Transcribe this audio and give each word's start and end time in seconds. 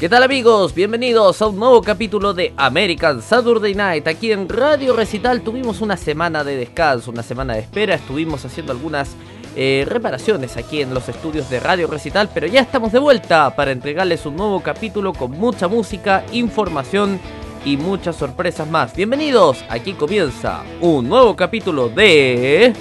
¿Qué 0.00 0.08
tal 0.08 0.22
amigos? 0.22 0.76
Bienvenidos 0.76 1.42
a 1.42 1.48
un 1.48 1.56
nuevo 1.56 1.82
capítulo 1.82 2.32
de 2.32 2.54
American 2.56 3.20
Saturday 3.20 3.74
Night. 3.74 4.06
Aquí 4.06 4.30
en 4.30 4.48
Radio 4.48 4.94
Recital 4.94 5.40
tuvimos 5.40 5.80
una 5.80 5.96
semana 5.96 6.44
de 6.44 6.54
descanso, 6.54 7.10
una 7.10 7.24
semana 7.24 7.54
de 7.54 7.60
espera. 7.62 7.96
Estuvimos 7.96 8.44
haciendo 8.44 8.70
algunas 8.70 9.16
eh, 9.56 9.84
reparaciones 9.88 10.56
aquí 10.56 10.82
en 10.82 10.94
los 10.94 11.08
estudios 11.08 11.50
de 11.50 11.58
Radio 11.58 11.88
Recital, 11.88 12.30
pero 12.32 12.46
ya 12.46 12.60
estamos 12.60 12.92
de 12.92 13.00
vuelta 13.00 13.56
para 13.56 13.72
entregarles 13.72 14.24
un 14.24 14.36
nuevo 14.36 14.60
capítulo 14.60 15.12
con 15.12 15.32
mucha 15.32 15.66
música, 15.66 16.22
información 16.30 17.18
y 17.64 17.76
muchas 17.76 18.14
sorpresas 18.14 18.70
más. 18.70 18.94
Bienvenidos, 18.94 19.64
aquí 19.68 19.94
comienza 19.94 20.62
un 20.80 21.08
nuevo 21.08 21.34
capítulo 21.34 21.88
de... 21.88 22.72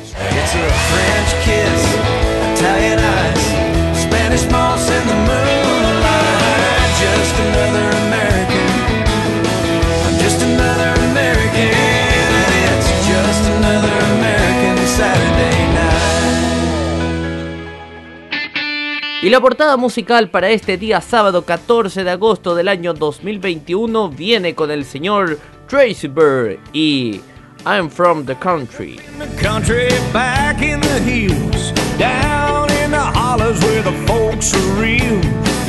Y 19.21 19.30
la 19.30 19.39
portada 19.42 19.78
musical 19.78 20.30
para 20.30 20.50
este 20.50 20.78
día 20.78 21.02
sábado 21.02 21.44
14 21.44 22.04
de 22.04 22.10
agosto 22.12 22.54
del 22.56 22.68
año 22.68 22.94
2021 22.94 24.10
viene 24.10 24.54
con 24.54 24.70
el 24.70 24.86
señor 24.86 25.39
Tracy 25.68 26.08
Bird 26.08 26.60
y 26.71 27.22
I'm 27.66 27.89
from 27.89 28.25
the 28.25 28.36
country. 28.36 29.00
The 29.18 29.42
country 29.42 29.89
back 30.14 30.61
in 30.61 30.80
the 30.82 31.00
hills, 31.00 31.74
down 31.98 32.70
in 32.84 32.92
the 32.92 33.00
hollows 33.00 33.59
the 33.84 33.92
folks 34.06 34.53
are 34.53 34.81
real, 34.81 35.20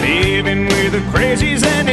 living 0.01 0.67
with 0.67 0.93
the 0.93 1.01
crazies 1.11 1.65
and 1.65 1.89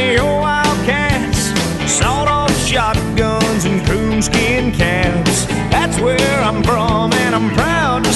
shotguns 2.66 3.64
and. 3.64 3.82
That's 5.70 6.00
where 6.00 6.42
I'm 6.42 6.62
from, 6.62 7.12
and 7.12 7.34
I'm 7.34 7.54
proud 7.54 8.04
to 8.04 8.12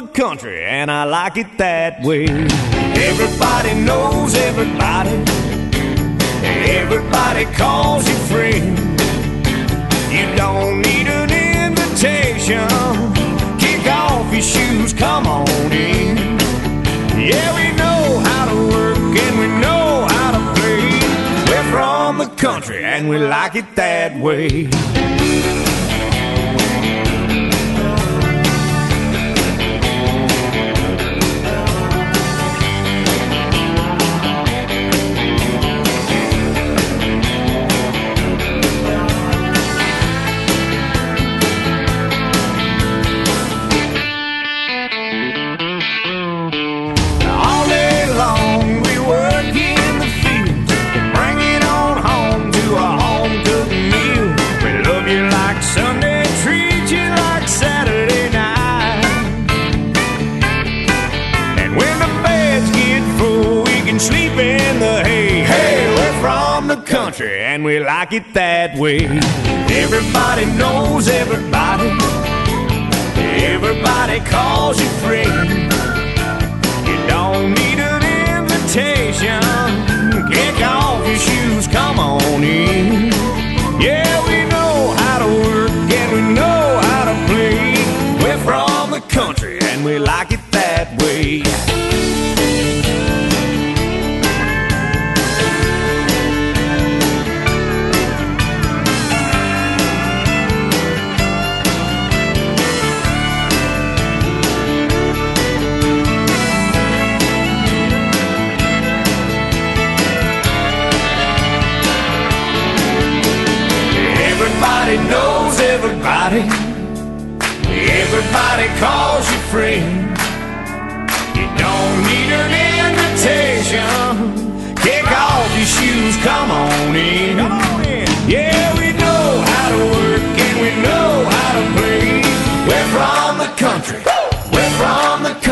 the 0.00 0.06
country, 0.08 0.64
and 0.64 0.90
I 0.90 1.04
like 1.04 1.36
it 1.36 1.58
that 1.58 2.02
way. 2.02 2.26
Everybody 2.26 3.74
knows 3.74 4.34
everybody, 4.34 5.16
everybody 6.70 7.44
calls 7.56 8.08
you 8.08 8.14
friend. 8.30 8.78
You 10.12 10.26
don't 10.36 10.82
need 10.82 11.08
an 11.08 11.30
invitation. 11.66 12.68
Kick 13.58 13.86
off 13.90 14.32
your 14.32 14.42
shoes, 14.42 14.92
come 14.92 15.26
on 15.26 15.72
in. 15.72 16.16
Yeah, 17.18 17.48
we 17.58 17.76
know 17.76 18.20
how 18.28 18.44
to 18.50 18.56
work 18.74 18.98
and 18.98 19.38
we 19.40 19.48
know 19.64 20.06
how 20.14 20.30
to 20.36 20.60
play. 20.60 20.86
We're 21.48 21.70
from 21.72 22.18
the 22.18 22.30
country 22.36 22.84
and 22.84 23.08
we 23.08 23.18
like 23.18 23.56
it 23.56 23.74
that 23.74 24.16
way. 24.20 24.68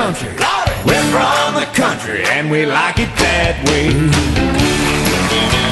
Country. 0.06 0.28
We're 0.84 1.02
from 1.10 1.54
the 1.54 1.66
country 1.74 2.22
and 2.26 2.48
we 2.48 2.64
like 2.64 3.00
it 3.00 3.12
that 3.16 3.60
way. 3.66 5.65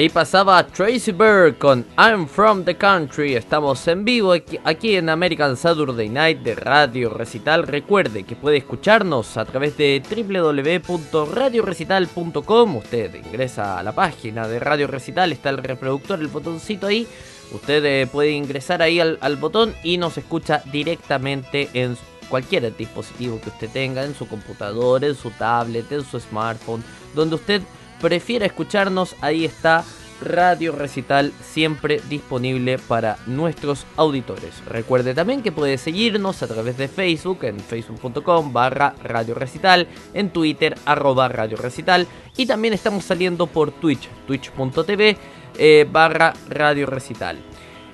Ahí 0.00 0.08
pasaba 0.08 0.66
Tracy 0.66 1.12
Bird 1.12 1.58
con 1.58 1.84
I'm 1.98 2.26
from 2.26 2.64
the 2.64 2.74
country. 2.74 3.34
Estamos 3.34 3.86
en 3.86 4.02
vivo 4.02 4.32
aquí, 4.32 4.96
en 4.96 5.10
American 5.10 5.58
Saturday 5.58 6.08
Night 6.08 6.38
de 6.38 6.54
Radio 6.54 7.10
Recital. 7.10 7.66
Recuerde 7.66 8.22
que 8.22 8.34
puede 8.34 8.56
escucharnos 8.56 9.36
a 9.36 9.44
través 9.44 9.76
de 9.76 10.02
www.radiorecital.com. 10.08 12.76
Usted 12.76 13.14
ingresa 13.14 13.78
a 13.78 13.82
la 13.82 13.92
página 13.92 14.48
de 14.48 14.58
Radio 14.58 14.86
Recital, 14.86 15.32
está 15.32 15.50
el 15.50 15.58
reproductor, 15.58 16.18
el 16.18 16.28
botoncito 16.28 16.86
ahí. 16.86 17.06
Usted 17.52 17.84
eh, 17.84 18.08
puede 18.10 18.30
ingresar 18.30 18.80
ahí 18.80 19.00
al, 19.00 19.18
al 19.20 19.36
botón 19.36 19.74
y 19.84 19.98
nos 19.98 20.16
escucha 20.16 20.62
directamente 20.72 21.68
en 21.74 21.98
cualquier 22.30 22.74
dispositivo 22.74 23.38
que 23.38 23.50
usted 23.50 23.68
tenga, 23.68 24.02
en 24.04 24.14
su 24.14 24.26
computador, 24.26 25.04
en 25.04 25.14
su 25.14 25.30
tablet, 25.32 25.92
en 25.92 26.06
su 26.06 26.18
smartphone, 26.18 26.82
donde 27.14 27.34
usted 27.34 27.60
prefiera 28.00 28.46
escucharnos, 28.46 29.16
ahí 29.20 29.44
está 29.44 29.84
Radio 30.20 30.72
Recital 30.72 31.32
siempre 31.42 32.00
disponible 32.08 32.78
para 32.78 33.16
nuestros 33.26 33.86
auditores. 33.96 34.62
Recuerde 34.66 35.14
también 35.14 35.42
que 35.42 35.52
puede 35.52 35.78
seguirnos 35.78 36.42
a 36.42 36.48
través 36.48 36.76
de 36.76 36.88
Facebook 36.88 37.44
en 37.44 37.58
facebook.com 37.58 38.52
barra 38.52 38.94
Radio 39.02 39.34
Recital, 39.34 39.88
en 40.12 40.30
Twitter 40.30 40.76
arroba 40.84 41.28
Radio 41.28 41.56
Recital 41.56 42.06
y 42.36 42.46
también 42.46 42.74
estamos 42.74 43.04
saliendo 43.04 43.46
por 43.46 43.72
Twitch, 43.72 44.08
twitch.tv 44.26 45.16
eh, 45.58 45.86
barra 45.90 46.32
radio 46.48 46.86
recital. 46.86 47.38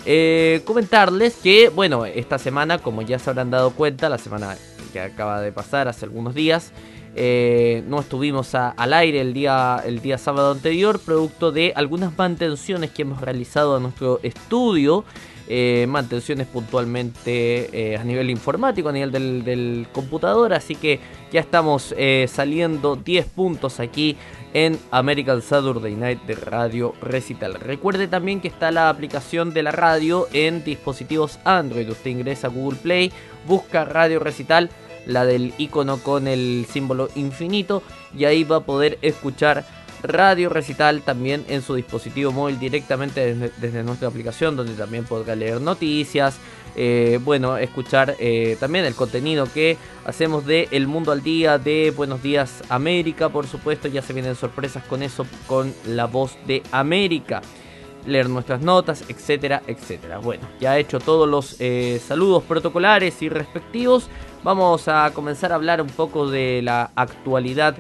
Eh, 0.05 0.63
comentarles 0.65 1.35
que, 1.37 1.69
bueno, 1.69 2.07
esta 2.07 2.39
semana, 2.39 2.79
como 2.79 3.03
ya 3.03 3.19
se 3.19 3.31
habrán 3.31 3.51
dado 3.51 3.73
cuenta, 3.73 4.09
la 4.09 4.19
semana 4.19 4.57
que 4.93 5.01
acaba 5.01 5.41
de 5.41 5.51
pasar 5.53 5.89
hace 5.89 6.05
algunos 6.05 6.35
días, 6.35 6.73
eh, 7.17 7.83
no 7.89 8.01
estuvimos 8.01 8.55
al 8.55 8.93
aire 8.93 9.21
el 9.21 9.33
día, 9.33 9.83
el 9.85 10.01
día 10.01 10.19
sábado 10.19 10.53
anterior, 10.53 11.01
producto 11.01 11.51
de 11.51 11.73
algunas 11.75 12.17
mantenciones 12.17 12.91
que 12.91 13.03
hemos 13.03 13.21
realizado 13.21 13.77
a 13.77 13.81
nuestro 13.81 14.21
estudio. 14.23 15.05
Eh, 15.49 15.87
mantenciones 15.89 16.49
puntualmente 16.49 17.97
a 18.01 18.03
nivel 18.03 18.31
informático, 18.31 18.89
a 18.89 18.93
nivel 18.93 19.13
del, 19.13 19.45
del, 19.45 19.87
computador, 19.93 20.53
así 20.53 20.75
que 20.75 20.99
ya 21.31 21.39
estamos 21.39 21.95
saliendo 22.27 22.97
10 22.97 23.27
puntos 23.27 23.79
aquí 23.79 24.17
en 24.57 24.79
American 24.91 25.43
Saturday 25.43 25.95
Night 25.95 26.23
de 26.23 26.35
Radio 26.35 26.95
Recital. 27.03 27.55
Recuerde 27.55 28.09
también 28.09 28.41
que 28.41 28.49
está 28.49 28.71
la 28.71 28.89
aplicación 28.89 29.53
de 29.53 29.63
la 29.63 29.71
radio 29.71 30.29
en 30.33 30.65
dispositivos 30.65 31.39
Android. 31.45 31.91
Usted 31.91 32.11
ingresa 32.11 32.47
a 32.47 32.51
Google 32.51 32.79
Play, 32.79 33.13
busca 33.47 33.85
Radio 33.85 34.19
Recital, 34.19 34.71
la 35.07 35.25
del 35.25 35.55
icono 35.59 35.99
con 35.99 36.29
el 36.29 36.67
símbolo 36.71 37.09
infinito, 37.15 37.83
y 38.17 38.25
ahí 38.25 38.45
va 38.45 38.57
a 38.57 38.61
poder 38.61 38.99
escuchar 39.03 39.65
Radio 40.03 40.49
Recital 40.49 41.03
también 41.03 41.45
en 41.49 41.63
su 41.63 41.75
dispositivo 41.75 42.33
móvil 42.33 42.59
directamente 42.59 43.35
desde, 43.35 43.83
nuestra 43.83 44.09
aplicación, 44.09 44.57
donde 44.57 44.75
también 44.75 45.05
podrá 45.05 45.35
leer 45.35 45.61
noticias, 45.61 46.39
eh, 46.77 47.19
bueno, 47.25 47.57
escuchar 47.57 48.17
eh, 48.19 48.57
también 48.61 48.85
el 48.85 48.95
contenido 48.95 49.47
que 49.53 49.79
hacemos 50.05 50.45
de 50.45 50.69
El 50.71 50.87
Mundo 50.87 51.13
al 51.13 51.23
Día, 51.23 51.59
de 51.59 51.93
Buenos 51.97 52.23
Días 52.23 52.63
América, 52.69 53.31
por 53.31 53.47
supuesto, 53.47 53.89
ya 53.89 54.03
se 54.03 54.13
vienen 54.13 54.37
sorpresas 54.37 54.85
con 54.85 55.03
eso, 55.03 55.27
con 55.47 55.75
la 55.87 56.07
voz 56.07 56.37
de 56.47 56.63
América. 56.73 57.41
Leer 58.05 58.29
nuestras 58.29 58.61
notas, 58.61 59.03
etcétera, 59.09 59.63
etcétera. 59.67 60.19
Bueno, 60.19 60.47
ya 60.61 60.77
he 60.77 60.81
hecho 60.81 61.01
todos 61.01 61.29
los 61.29 61.57
eh, 61.59 62.01
saludos 62.07 62.45
protocolares 62.45 63.21
y 63.21 63.29
respectivos. 63.29 64.09
Vamos 64.47 64.87
a 64.87 65.11
comenzar 65.13 65.51
a 65.51 65.57
hablar 65.57 65.83
un 65.83 65.89
poco 65.89 66.31
de 66.31 66.63
la 66.63 66.93
actualidad 66.95 67.77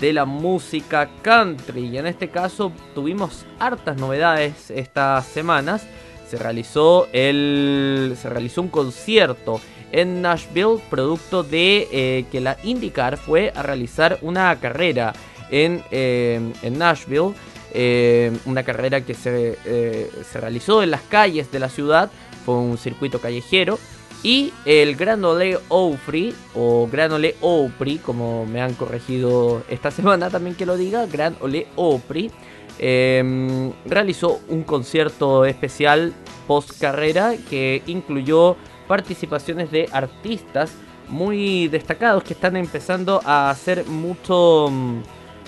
de 0.00 0.12
la 0.12 0.24
música 0.24 1.08
country. 1.22 1.90
Y 1.90 1.98
en 1.98 2.08
este 2.08 2.28
caso 2.28 2.72
tuvimos 2.92 3.46
hartas 3.60 3.98
novedades 3.98 4.68
estas 4.72 5.26
semanas 5.26 5.86
se 6.28 6.36
realizó, 6.36 7.06
el, 7.12 8.16
se 8.20 8.28
realizó 8.30 8.62
un 8.62 8.68
concierto 8.68 9.60
en 9.92 10.20
Nashville, 10.20 10.80
producto 10.90 11.44
de 11.44 11.86
eh, 11.92 12.24
que 12.32 12.40
la 12.40 12.56
IndyCar 12.64 13.16
fue 13.16 13.52
a 13.54 13.62
realizar 13.62 14.18
una 14.20 14.58
carrera 14.58 15.12
en, 15.52 15.84
eh, 15.92 16.52
en 16.62 16.78
Nashville. 16.78 17.32
Eh, 17.72 18.36
una 18.44 18.64
carrera 18.64 19.02
que 19.02 19.14
se, 19.14 19.56
se, 19.62 20.40
realizó 20.40 20.82
en 20.82 20.90
las 20.90 21.02
calles 21.02 21.52
de 21.52 21.60
la 21.60 21.68
ciudad, 21.68 22.10
fue 22.44 22.56
un 22.56 22.76
circuito 22.76 23.20
callejero. 23.20 23.78
Y 24.22 24.52
el 24.64 24.96
Grand 24.96 25.24
Ole 25.24 25.58
Opry, 25.68 26.34
o 26.54 26.88
Grand 26.90 27.12
Ole 27.12 27.36
Opry, 27.40 27.98
como 27.98 28.46
me 28.46 28.60
han 28.60 28.74
corregido 28.74 29.62
esta 29.68 29.90
semana 29.92 30.30
también 30.30 30.56
que 30.56 30.66
lo 30.66 30.76
diga, 30.76 31.06
Grand 31.06 31.36
Ole 31.40 31.66
Opry, 31.76 32.30
Em, 32.78 33.72
realizó 33.86 34.40
un 34.48 34.62
concierto 34.62 35.44
especial 35.44 36.12
post 36.46 36.80
carrera 36.80 37.34
que 37.50 37.82
incluyó 37.86 38.56
participaciones 38.86 39.72
de 39.72 39.88
artistas 39.92 40.72
muy 41.08 41.66
destacados 41.68 42.22
que 42.22 42.34
están 42.34 42.56
empezando 42.56 43.20
a 43.24 43.50
hacer 43.50 43.84
mucho 43.86 44.68
mm, 44.70 45.00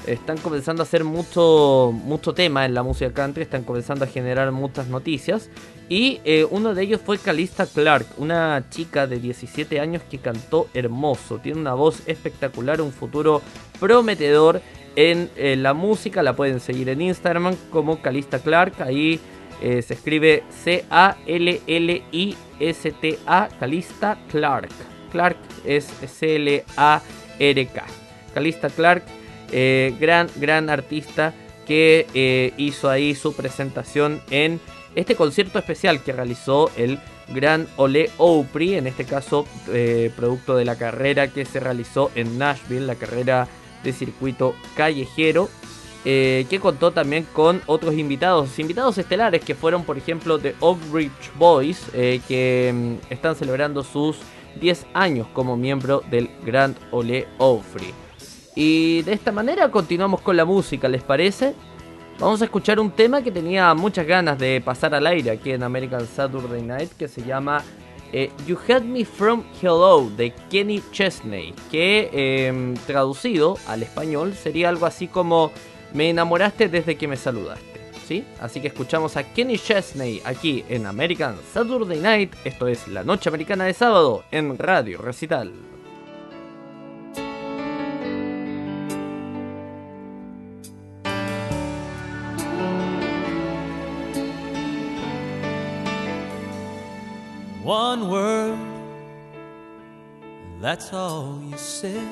están 0.06 0.38
comenzando 0.38 0.82
a 0.82 0.84
hacer 0.84 1.04
mucho 1.04 1.92
mucho 1.92 2.32
tema 2.32 2.64
en 2.64 2.74
la 2.74 2.82
música 2.82 3.12
country 3.12 3.42
están 3.42 3.64
comenzando 3.64 4.04
a 4.04 4.08
generar 4.08 4.50
muchas 4.52 4.88
noticias 4.88 5.50
y 5.88 6.20
eh, 6.24 6.46
uno 6.50 6.74
de 6.74 6.82
ellos 6.82 7.00
fue 7.04 7.18
Calista 7.18 7.66
Clark 7.66 8.06
una 8.18 8.64
chica 8.70 9.06
de 9.06 9.18
17 9.18 9.80
años 9.80 10.02
que 10.10 10.18
cantó 10.18 10.68
hermoso 10.74 11.38
tiene 11.38 11.60
una 11.60 11.74
voz 11.74 12.02
espectacular 12.06 12.80
un 12.80 12.92
futuro 12.92 13.42
prometedor 13.78 14.60
en 14.96 15.30
eh, 15.36 15.56
la 15.56 15.74
música. 15.74 16.22
La 16.22 16.34
pueden 16.36 16.60
seguir 16.60 16.88
en 16.88 17.02
Instagram 17.02 17.56
como 17.70 18.00
Calista 18.00 18.38
Clark. 18.38 18.80
Ahí 18.80 19.18
eh, 19.60 19.82
se 19.82 19.94
escribe 19.94 20.44
C-A-L-L-I-S-T-A, 20.50 21.08
Calista 23.58 24.18
Clark. 24.30 24.70
Clark 25.10 25.38
es 25.64 25.86
C-L-A-R-K. 25.86 27.84
Calista 28.32 28.70
Clark, 28.70 29.04
eh, 29.52 29.94
gran, 30.00 30.28
gran 30.36 30.70
artista 30.70 31.34
que 31.66 32.52
hizo 32.56 32.90
ahí 32.90 33.14
su 33.14 33.32
presentación 33.32 34.20
en 34.30 34.58
este 34.96 35.14
concierto 35.14 35.60
especial 35.60 36.02
que 36.02 36.12
realizó 36.12 36.68
el 36.76 36.98
Gran 37.28 37.68
Ole 37.76 38.10
Opry, 38.16 38.74
en 38.74 38.88
este 38.88 39.04
caso 39.04 39.46
producto 40.16 40.56
de 40.56 40.64
la 40.64 40.74
carrera 40.74 41.28
que 41.28 41.44
se 41.44 41.60
realizó 41.60 42.10
en 42.16 42.38
Nashville, 42.38 42.86
la 42.86 42.96
carrera 42.96 43.46
de 43.84 43.92
circuito 43.92 44.56
callejero. 44.74 45.48
Eh, 46.06 46.46
que 46.48 46.60
contó 46.60 46.92
también 46.92 47.26
con 47.34 47.60
otros 47.66 47.94
invitados, 47.94 48.58
invitados 48.58 48.96
estelares 48.96 49.44
que 49.44 49.54
fueron 49.54 49.84
por 49.84 49.98
ejemplo 49.98 50.38
de 50.38 50.54
Oak 50.60 50.78
Ridge 50.90 51.30
Boys, 51.36 51.82
eh, 51.92 52.22
que 52.26 52.72
mm, 52.74 53.12
están 53.12 53.36
celebrando 53.36 53.82
sus 53.82 54.16
10 54.58 54.86
años 54.94 55.26
como 55.34 55.58
miembro 55.58 56.02
del 56.10 56.30
Grand 56.42 56.74
Ole 56.90 57.28
Opry. 57.36 57.92
Y 58.54 59.02
de 59.02 59.12
esta 59.12 59.32
manera 59.32 59.70
continuamos 59.70 60.20
con 60.20 60.36
la 60.36 60.44
música, 60.44 60.88
¿les 60.88 61.02
parece? 61.02 61.54
Vamos 62.18 62.42
a 62.42 62.44
escuchar 62.44 62.78
un 62.78 62.90
tema 62.90 63.22
que 63.22 63.30
tenía 63.30 63.72
muchas 63.74 64.06
ganas 64.06 64.38
de 64.38 64.60
pasar 64.60 64.94
al 64.94 65.06
aire 65.06 65.30
aquí 65.30 65.52
en 65.52 65.62
American 65.62 66.06
Saturday 66.06 66.62
Night, 66.62 66.90
que 66.98 67.08
se 67.08 67.22
llama 67.22 67.62
eh, 68.12 68.30
you 68.46 68.58
Had 68.68 68.82
Me 68.82 69.04
From 69.04 69.44
Hello 69.62 70.10
de 70.16 70.32
Kenny 70.50 70.82
Chesney, 70.92 71.54
que 71.70 72.10
em, 72.12 72.74
traducido 72.86 73.56
al 73.66 73.82
español 73.82 74.34
sería 74.34 74.68
algo 74.68 74.84
así 74.86 75.06
como 75.06 75.50
Me 75.94 76.10
enamoraste 76.10 76.68
desde 76.68 76.96
que 76.96 77.08
me 77.08 77.16
saludaste. 77.16 77.64
¿Sí? 78.06 78.24
Así 78.40 78.60
que 78.60 78.66
escuchamos 78.66 79.16
a 79.16 79.22
Kenny 79.22 79.56
Chesney 79.56 80.20
aquí 80.24 80.64
en 80.68 80.86
American 80.86 81.36
Saturday 81.54 82.00
Night. 82.00 82.34
Esto 82.44 82.66
es 82.66 82.88
la 82.88 83.04
noche 83.04 83.28
americana 83.28 83.64
de 83.64 83.72
sábado 83.72 84.24
en 84.32 84.58
Radio 84.58 85.00
Recital. 85.00 85.69
One 97.62 98.08
word, 98.08 98.58
that's 100.60 100.92
all 100.92 101.40
you 101.42 101.56
said. 101.58 102.08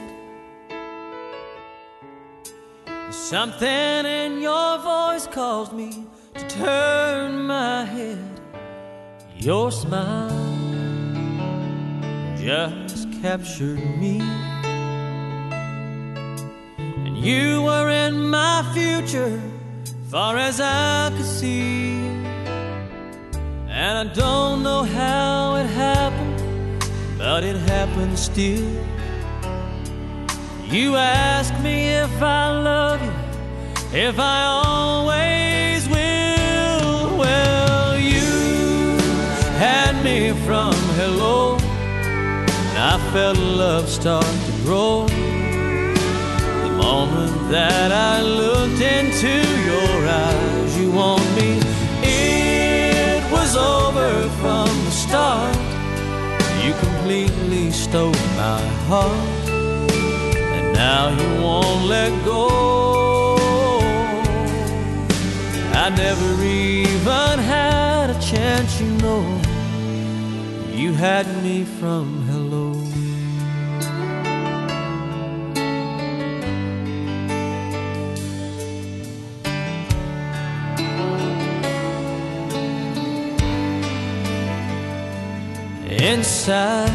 Something 3.10 4.06
in 4.06 4.40
your 4.40 4.78
voice 4.78 5.26
caused 5.26 5.72
me 5.72 6.06
to 6.34 6.48
turn 6.48 7.46
my 7.46 7.84
head. 7.84 8.40
Your 9.38 9.72
smile 9.72 10.48
just 12.36 13.10
captured 13.22 13.78
me. 13.98 14.20
And 16.78 17.16
you 17.18 17.62
were 17.62 17.90
in 17.90 18.28
my 18.28 18.68
future, 18.74 19.40
far 20.10 20.36
as 20.36 20.60
I 20.60 21.12
could 21.16 21.26
see. 21.26 22.27
And 23.80 23.97
I 23.97 24.12
don't 24.12 24.64
know 24.64 24.82
how 24.82 25.54
it 25.54 25.66
happened, 25.66 26.85
but 27.16 27.44
it 27.44 27.54
happened 27.54 28.18
still. 28.18 28.68
You 30.64 30.97
ask 30.97 31.54
me 31.61 31.90
if 31.90 32.20
I 32.20 32.50
love 32.50 33.00
you, 33.00 33.12
if 33.97 34.18
I 34.18 34.40
always 34.66 35.88
will. 35.88 37.18
Well, 37.18 37.97
you 37.97 38.99
had 39.62 39.94
me 40.02 40.32
from 40.44 40.75
hello, 40.99 41.56
and 41.58 42.78
I 42.78 42.99
felt 43.12 43.38
love 43.38 43.88
start 43.88 44.25
to 44.25 44.52
grow. 44.64 45.06
The 46.64 46.73
moment 46.85 47.49
that 47.52 47.92
I 47.92 48.23
looked 48.23 48.80
into 48.82 49.35
your 49.70 50.08
eyes, 50.08 50.47
start. 55.08 55.56
You 56.64 56.72
completely 56.74 57.70
stole 57.70 58.12
my 58.36 58.62
heart, 58.90 59.48
and 60.56 60.74
now 60.74 61.08
you 61.18 61.42
won't 61.42 61.84
let 61.86 62.12
go. 62.24 63.78
I 65.84 65.88
never 65.90 66.30
even 66.44 67.38
had 67.54 68.10
a 68.10 68.18
chance, 68.20 68.80
you 68.80 68.90
know. 69.04 69.24
You 70.72 70.92
had 70.92 71.26
me 71.42 71.64
from 71.64 72.17
Inside, 86.08 86.90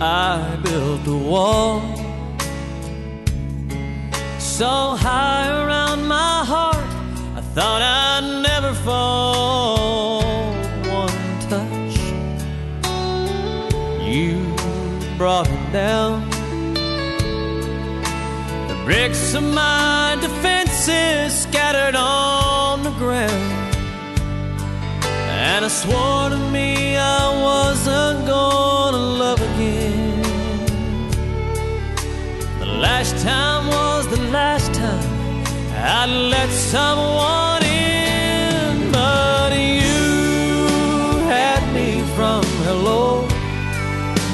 I 0.00 0.56
built 0.62 1.04
a 1.08 1.16
wall 1.16 1.82
so 4.38 4.94
high 4.94 5.48
around 5.48 6.06
my 6.06 6.44
heart, 6.44 6.88
I 7.34 7.40
thought 7.52 7.82
I'd 7.82 8.42
never 8.48 8.72
fall. 8.74 10.52
One 11.02 11.26
touch, 11.50 11.98
you 14.06 14.54
brought 15.18 15.48
it 15.50 15.72
down. 15.72 16.30
The 18.68 18.76
bricks 18.84 19.34
of 19.34 19.42
my 19.42 20.16
defenses 20.20 21.36
scattered 21.42 21.96
on 21.96 22.84
the 22.84 22.92
ground. 22.92 23.65
And 25.56 25.64
I 25.64 25.68
swore 25.68 26.28
to 26.28 26.36
me 26.52 26.98
I 26.98 27.42
wasn't 27.48 28.26
gonna 28.26 28.98
love 29.22 29.40
again. 29.40 30.20
The 32.58 32.66
last 32.66 33.16
time 33.24 33.66
was 33.66 34.06
the 34.06 34.20
last 34.38 34.74
time 34.74 35.44
I'd 35.74 36.10
let 36.34 36.50
someone 36.50 37.62
in, 37.64 38.92
but 38.92 39.52
you 39.56 41.24
had 41.24 41.62
me 41.72 42.02
from 42.14 42.44
hello, 42.68 43.24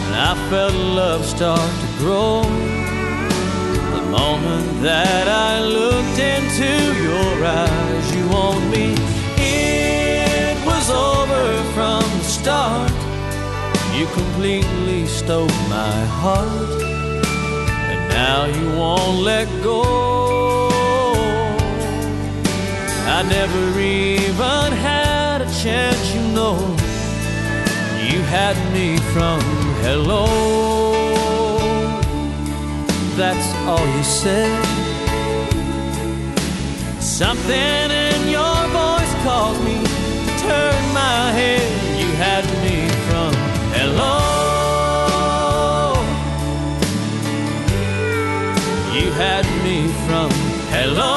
and 0.05 0.15
I 0.31 0.35
felt 0.51 0.75
love 0.75 1.25
start 1.25 1.71
to 1.83 1.89
grow. 2.03 2.43
The 3.95 4.05
moment 4.19 4.83
that 4.83 5.29
I 5.29 5.61
looked 5.61 6.19
into 6.19 6.73
your 7.07 7.47
eyes, 7.47 7.82
start. 12.43 12.91
You 13.97 14.07
completely 14.07 15.07
stole 15.07 15.55
my 15.69 15.99
heart 16.21 16.83
and 17.91 18.01
now 18.09 18.47
you 18.47 18.67
won't 18.79 19.19
let 19.23 19.47
go. 19.63 19.83
I 23.17 23.23
never 23.39 23.65
even 23.79 24.67
had 24.89 25.43
a 25.43 25.51
chance, 25.63 26.03
you 26.15 26.23
know. 26.39 26.59
You 28.11 28.19
had 28.37 28.57
me 28.75 28.97
from 29.13 29.41
hello. 29.87 30.27
That's 33.21 33.49
all 33.69 33.87
you 33.97 34.03
said. 34.03 34.65
Something 37.01 37.87
in 38.09 38.21
your 38.37 38.59
voice 38.81 39.13
caused 39.23 39.63
me 39.65 39.82
had 42.23 42.45
me 42.63 42.77
from 43.07 43.33
hello. 43.77 44.15
You 48.95 49.07
had 49.25 49.47
me 49.65 49.79
from 50.07 50.31
hello. 50.71 51.12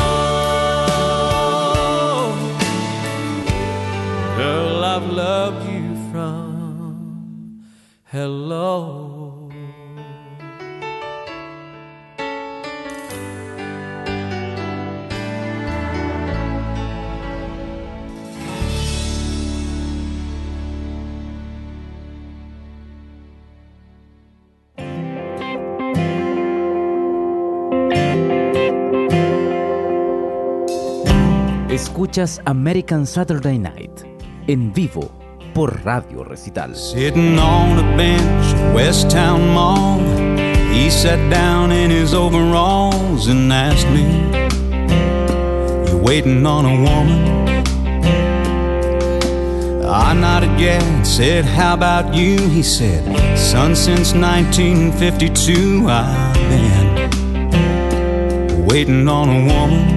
Escuchas 31.86 32.42
American 32.46 33.06
Saturday 33.06 33.60
Night 33.60 33.92
en 34.48 34.74
vivo 34.74 35.12
por 35.54 35.86
Radio 35.86 36.24
Recital. 36.24 36.76
Sitting 36.76 37.38
on 37.38 37.78
a 37.78 37.96
bench 37.96 38.56
West 38.74 39.12
Town 39.12 39.54
Mall, 39.54 40.00
he 40.74 40.90
sat 40.90 41.20
down 41.30 41.72
in 41.72 41.92
his 41.92 42.16
overalls 42.16 43.28
and 43.28 43.54
asked 43.54 43.88
me, 43.92 44.02
You 45.92 45.98
waiting 45.98 46.44
on 46.44 46.66
a 46.66 46.74
woman? 46.82 47.24
I 49.86 50.14
nodded 50.14 50.60
yeah 50.60 50.82
and 50.82 51.06
said, 51.06 51.46
How 51.46 51.76
about 51.76 52.16
you? 52.16 52.40
He 52.50 52.64
said, 52.64 53.06
Son, 53.38 53.76
since 53.76 54.16
1952 54.16 55.88
I've 55.88 56.34
been 56.50 57.06
waiting 58.66 59.08
on 59.08 59.30
a 59.30 59.46
woman. 59.46 59.95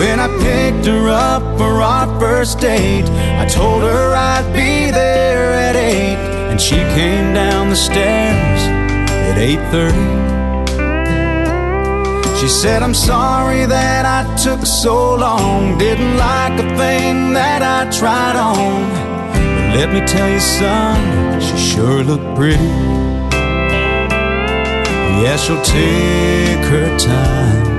When 0.00 0.18
I 0.18 0.28
picked 0.40 0.86
her 0.86 1.10
up 1.10 1.42
for 1.58 1.82
our 1.82 2.08
first 2.18 2.58
date, 2.58 3.04
I 3.38 3.44
told 3.44 3.82
her 3.82 4.14
I'd 4.14 4.50
be 4.50 4.90
there 4.90 5.52
at 5.52 5.76
8, 5.76 6.16
and 6.50 6.58
she 6.58 6.76
came 6.96 7.34
down 7.34 7.68
the 7.68 7.76
stairs 7.76 8.62
at 9.28 9.36
8:30. 9.36 9.92
She 12.40 12.48
said, 12.48 12.82
I'm 12.82 12.94
sorry 12.94 13.66
that 13.66 14.06
I 14.06 14.20
took 14.42 14.64
so 14.64 15.16
long, 15.16 15.76
didn't 15.76 16.16
like 16.16 16.58
a 16.58 16.68
thing 16.78 17.34
that 17.34 17.60
I 17.60 17.80
tried 17.90 18.36
on. 18.36 18.88
But 19.34 19.76
let 19.80 19.92
me 19.92 20.00
tell 20.06 20.30
you, 20.30 20.40
son, 20.40 21.42
she 21.42 21.56
sure 21.58 22.02
looked 22.02 22.34
pretty. 22.38 22.72
Yeah, 25.20 25.36
she'll 25.36 25.60
take 25.60 26.64
her 26.72 26.88
time 26.98 27.69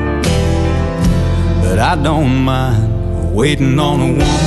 but 1.72 1.80
I 1.80 1.96
don't 1.96 2.44
mind 2.44 3.34
waiting 3.34 3.80
on 3.80 4.02
a 4.02 4.08
woman. 4.08 4.42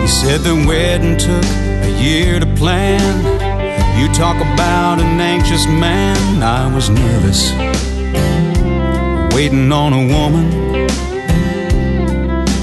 He 0.00 0.08
said 0.08 0.40
the 0.40 0.64
wedding 0.66 1.18
took 1.18 1.44
a 1.44 2.02
year 2.02 2.40
to 2.40 2.46
plan. 2.56 3.04
You 4.00 4.08
talk 4.14 4.36
about 4.36 4.98
an 4.98 5.20
anxious 5.20 5.66
man, 5.66 6.42
I 6.42 6.74
was 6.74 6.88
nervous 6.88 7.52
waiting 9.34 9.70
on 9.70 9.92
a 9.92 10.06
woman. 10.16 10.46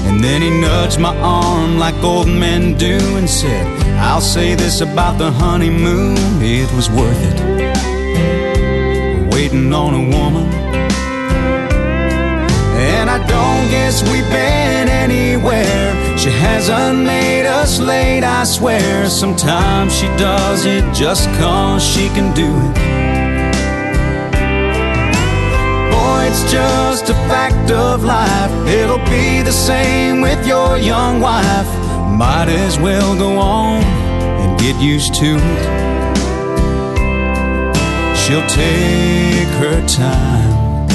And 0.08 0.18
then 0.24 0.42
he 0.42 0.50
nudged 0.50 0.98
my 0.98 1.16
arm 1.18 1.78
like 1.78 1.94
old 2.02 2.26
men 2.26 2.76
do 2.76 2.98
and 3.16 3.30
said, 3.30 3.68
I'll 4.00 4.20
say 4.20 4.56
this 4.56 4.80
about 4.80 5.18
the 5.18 5.30
honeymoon, 5.30 6.16
it 6.42 6.72
was 6.72 6.90
worth 6.90 7.22
it 7.22 7.91
on 9.52 9.92
a 9.92 10.16
woman. 10.16 10.46
And 12.74 13.10
I 13.10 13.18
don't 13.18 13.70
guess 13.70 14.02
we've 14.02 14.28
been 14.30 14.88
anywhere. 14.88 16.18
She 16.18 16.30
hasn't 16.30 17.04
made 17.04 17.44
us 17.46 17.78
late, 17.78 18.24
I 18.24 18.44
swear. 18.44 19.10
Sometimes 19.10 19.94
she 19.94 20.06
does 20.16 20.64
it 20.64 20.84
just 20.94 21.28
cause 21.38 21.84
she 21.84 22.08
can 22.08 22.34
do 22.34 22.48
it. 22.48 22.74
Boy, 25.92 26.24
it's 26.30 26.50
just 26.50 27.10
a 27.10 27.14
fact 27.28 27.70
of 27.70 28.04
life. 28.04 28.52
It'll 28.66 29.04
be 29.10 29.42
the 29.42 29.52
same 29.52 30.22
with 30.22 30.46
your 30.46 30.78
young 30.78 31.20
wife. 31.20 31.68
Might 32.08 32.48
as 32.48 32.78
well 32.78 33.14
go 33.18 33.36
on 33.38 33.82
and 33.82 34.58
get 34.58 34.80
used 34.80 35.14
to 35.16 35.36
it. 35.36 35.91
She'll 38.32 38.46
take 38.46 39.48
her 39.60 39.86
time. 39.86 40.88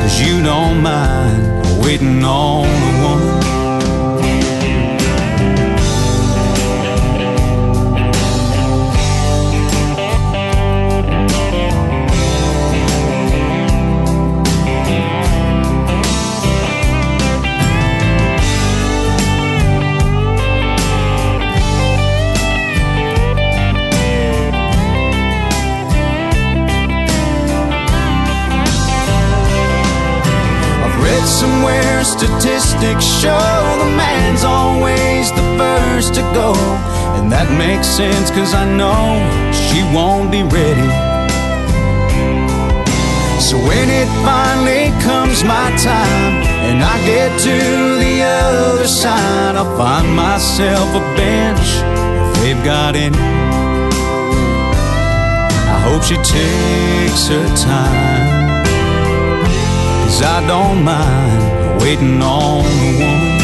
Cause 0.00 0.18
you 0.18 0.42
don't 0.42 0.80
mind 0.80 1.84
waiting 1.84 2.24
on 2.24 2.64
a 2.64 3.02
woman. 3.02 3.37
Statistics 32.18 33.04
show 33.04 33.38
the 33.78 33.90
man's 33.96 34.42
always 34.42 35.30
the 35.30 35.46
first 35.56 36.14
to 36.14 36.22
go. 36.34 36.52
And 37.14 37.30
that 37.30 37.46
makes 37.56 37.86
sense 37.86 38.30
cause 38.30 38.54
I 38.54 38.66
know 38.66 39.22
she 39.54 39.86
won't 39.94 40.30
be 40.30 40.42
ready. 40.42 40.90
So 43.38 43.56
when 43.56 43.88
it 43.88 44.10
finally 44.26 44.90
comes 45.06 45.44
my 45.44 45.70
time 45.78 46.42
and 46.66 46.82
I 46.82 46.94
get 47.06 47.30
to 47.46 47.56
the 48.02 48.14
other 48.26 48.88
side, 48.88 49.54
I'll 49.54 49.76
find 49.78 50.10
myself 50.16 50.88
a 50.98 51.04
bench 51.14 51.66
if 52.18 52.42
they've 52.42 52.64
got 52.64 52.96
any. 52.96 53.16
I 55.70 55.78
hope 55.86 56.02
she 56.02 56.16
takes 56.16 57.28
her 57.28 57.46
time, 57.54 58.64
cause 60.02 60.20
I 60.20 60.44
don't 60.48 60.82
mind 60.82 61.47
waiting 61.88 62.20
on 62.20 62.66
a 62.66 62.90
woman. 63.00 63.40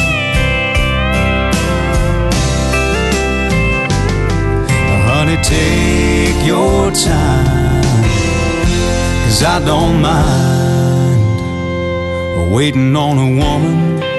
Honey, 5.06 5.38
take 5.42 6.46
your 6.46 6.90
time. 6.90 8.04
Cause 9.24 9.42
I 9.42 9.64
don't 9.64 10.02
mind 10.02 11.24
waiting 12.52 12.94
on 12.94 13.16
a 13.16 13.28
woman. 13.40 14.13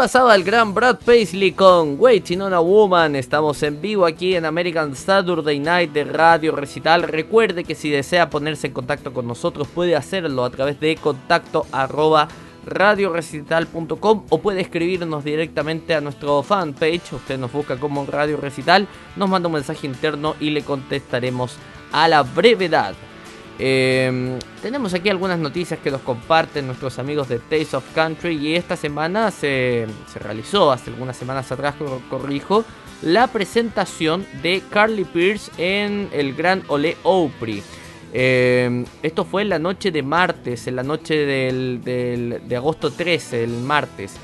Pasaba 0.00 0.34
el 0.34 0.44
gran 0.44 0.72
Brad 0.72 1.00
Paisley 1.04 1.52
con 1.52 1.96
Waiting 2.00 2.40
on 2.40 2.54
a 2.54 2.60
Woman. 2.60 3.16
Estamos 3.16 3.62
en 3.62 3.82
vivo 3.82 4.06
aquí 4.06 4.34
en 4.34 4.46
American 4.46 4.96
Saturday 4.96 5.58
Night 5.58 5.92
de 5.92 6.04
Radio 6.04 6.56
Recital. 6.56 7.02
Recuerde 7.02 7.64
que 7.64 7.74
si 7.74 7.90
desea 7.90 8.30
ponerse 8.30 8.68
en 8.68 8.72
contacto 8.72 9.12
con 9.12 9.26
nosotros 9.26 9.68
puede 9.68 9.96
hacerlo 9.96 10.42
a 10.42 10.48
través 10.48 10.80
de 10.80 10.96
contacto 10.96 11.66
arroba 11.70 12.28
radiorecital.com 12.64 14.24
o 14.30 14.38
puede 14.40 14.62
escribirnos 14.62 15.22
directamente 15.22 15.94
a 15.94 16.00
nuestro 16.00 16.42
fanpage. 16.42 17.12
Usted 17.12 17.38
nos 17.38 17.52
busca 17.52 17.76
como 17.76 18.06
Radio 18.06 18.38
Recital, 18.38 18.88
nos 19.16 19.28
manda 19.28 19.48
un 19.48 19.54
mensaje 19.54 19.86
interno 19.86 20.34
y 20.40 20.48
le 20.48 20.62
contestaremos 20.62 21.58
a 21.92 22.08
la 22.08 22.22
brevedad. 22.22 22.94
Eh, 23.62 24.38
tenemos 24.62 24.94
aquí 24.94 25.10
algunas 25.10 25.38
noticias 25.38 25.78
que 25.80 25.90
nos 25.90 26.00
comparten 26.00 26.66
nuestros 26.66 26.98
amigos 26.98 27.28
de 27.28 27.38
Taste 27.38 27.76
of 27.76 27.84
Country 27.94 28.36
y 28.38 28.54
esta 28.56 28.74
semana 28.74 29.30
se, 29.30 29.86
realizó, 30.18 30.72
hace 30.72 30.88
algunas 30.90 31.14
semanas 31.16 31.52
atrás, 31.52 31.74
cor- 31.78 32.00
corrijo, 32.08 32.64
la 33.02 33.26
presentación 33.26 34.24
de 34.42 34.62
Carly 34.70 35.04
Pierce 35.04 35.50
en 35.58 36.08
el 36.12 36.34
Gran 36.34 36.62
Ole 36.68 36.96
Opry. 37.02 37.62
Eh, 38.14 38.84
esto 39.02 39.26
fue 39.26 39.42
en 39.42 39.50
la 39.50 39.58
noche 39.58 39.90
de 39.90 40.02
martes, 40.02 40.66
en 40.66 40.76
la 40.76 40.82
noche 40.82 41.14
del, 41.26 41.82
de 41.84 42.56
agosto 42.56 42.90
13, 42.90 43.44
el 43.44 43.50
martes. 43.58 44.14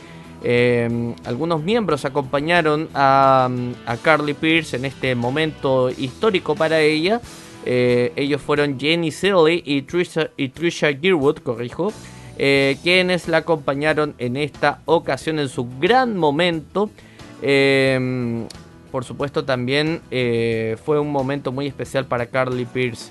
Eh, 0.42 1.14
algunos 1.25 1.62
miembros 1.62 2.05
acompañaron 2.07 2.88
a, 2.94 3.51
a 3.85 3.96
Carly 3.99 4.33
Pierce 4.35 4.77
en 4.77 4.87
este 4.87 5.14
momento 5.14 5.90
histórico 5.90 6.55
para 6.55 6.81
ella. 6.81 7.20
Eh, 7.68 8.12
ellos 8.14 8.40
fueron 8.40 8.79
Jenny 8.79 9.11
Silly 9.11 9.61
y 9.66 9.83
Trisha, 9.83 10.90
Yearwood, 10.92 11.38
corrijo, 11.38 11.92
eh, 12.38 12.79
quienes 12.83 13.26
la 13.26 13.38
acompañaron 13.38 14.14
en 14.18 14.37
esta 14.37 14.81
ocasión 14.85 15.40
en 15.40 15.48
su 15.48 15.66
gran 15.81 16.16
momento. 16.16 16.90
Eh, 17.42 18.46
por 18.92 19.05
supuesto 19.05 19.44
también 19.44 20.00
eh, 20.12 20.76
fue 20.85 21.00
un 21.00 21.11
momento 21.11 21.50
muy 21.50 21.66
especial 21.66 22.07
para 22.07 22.26
Carly 22.26 22.66
Pierce. 22.66 23.11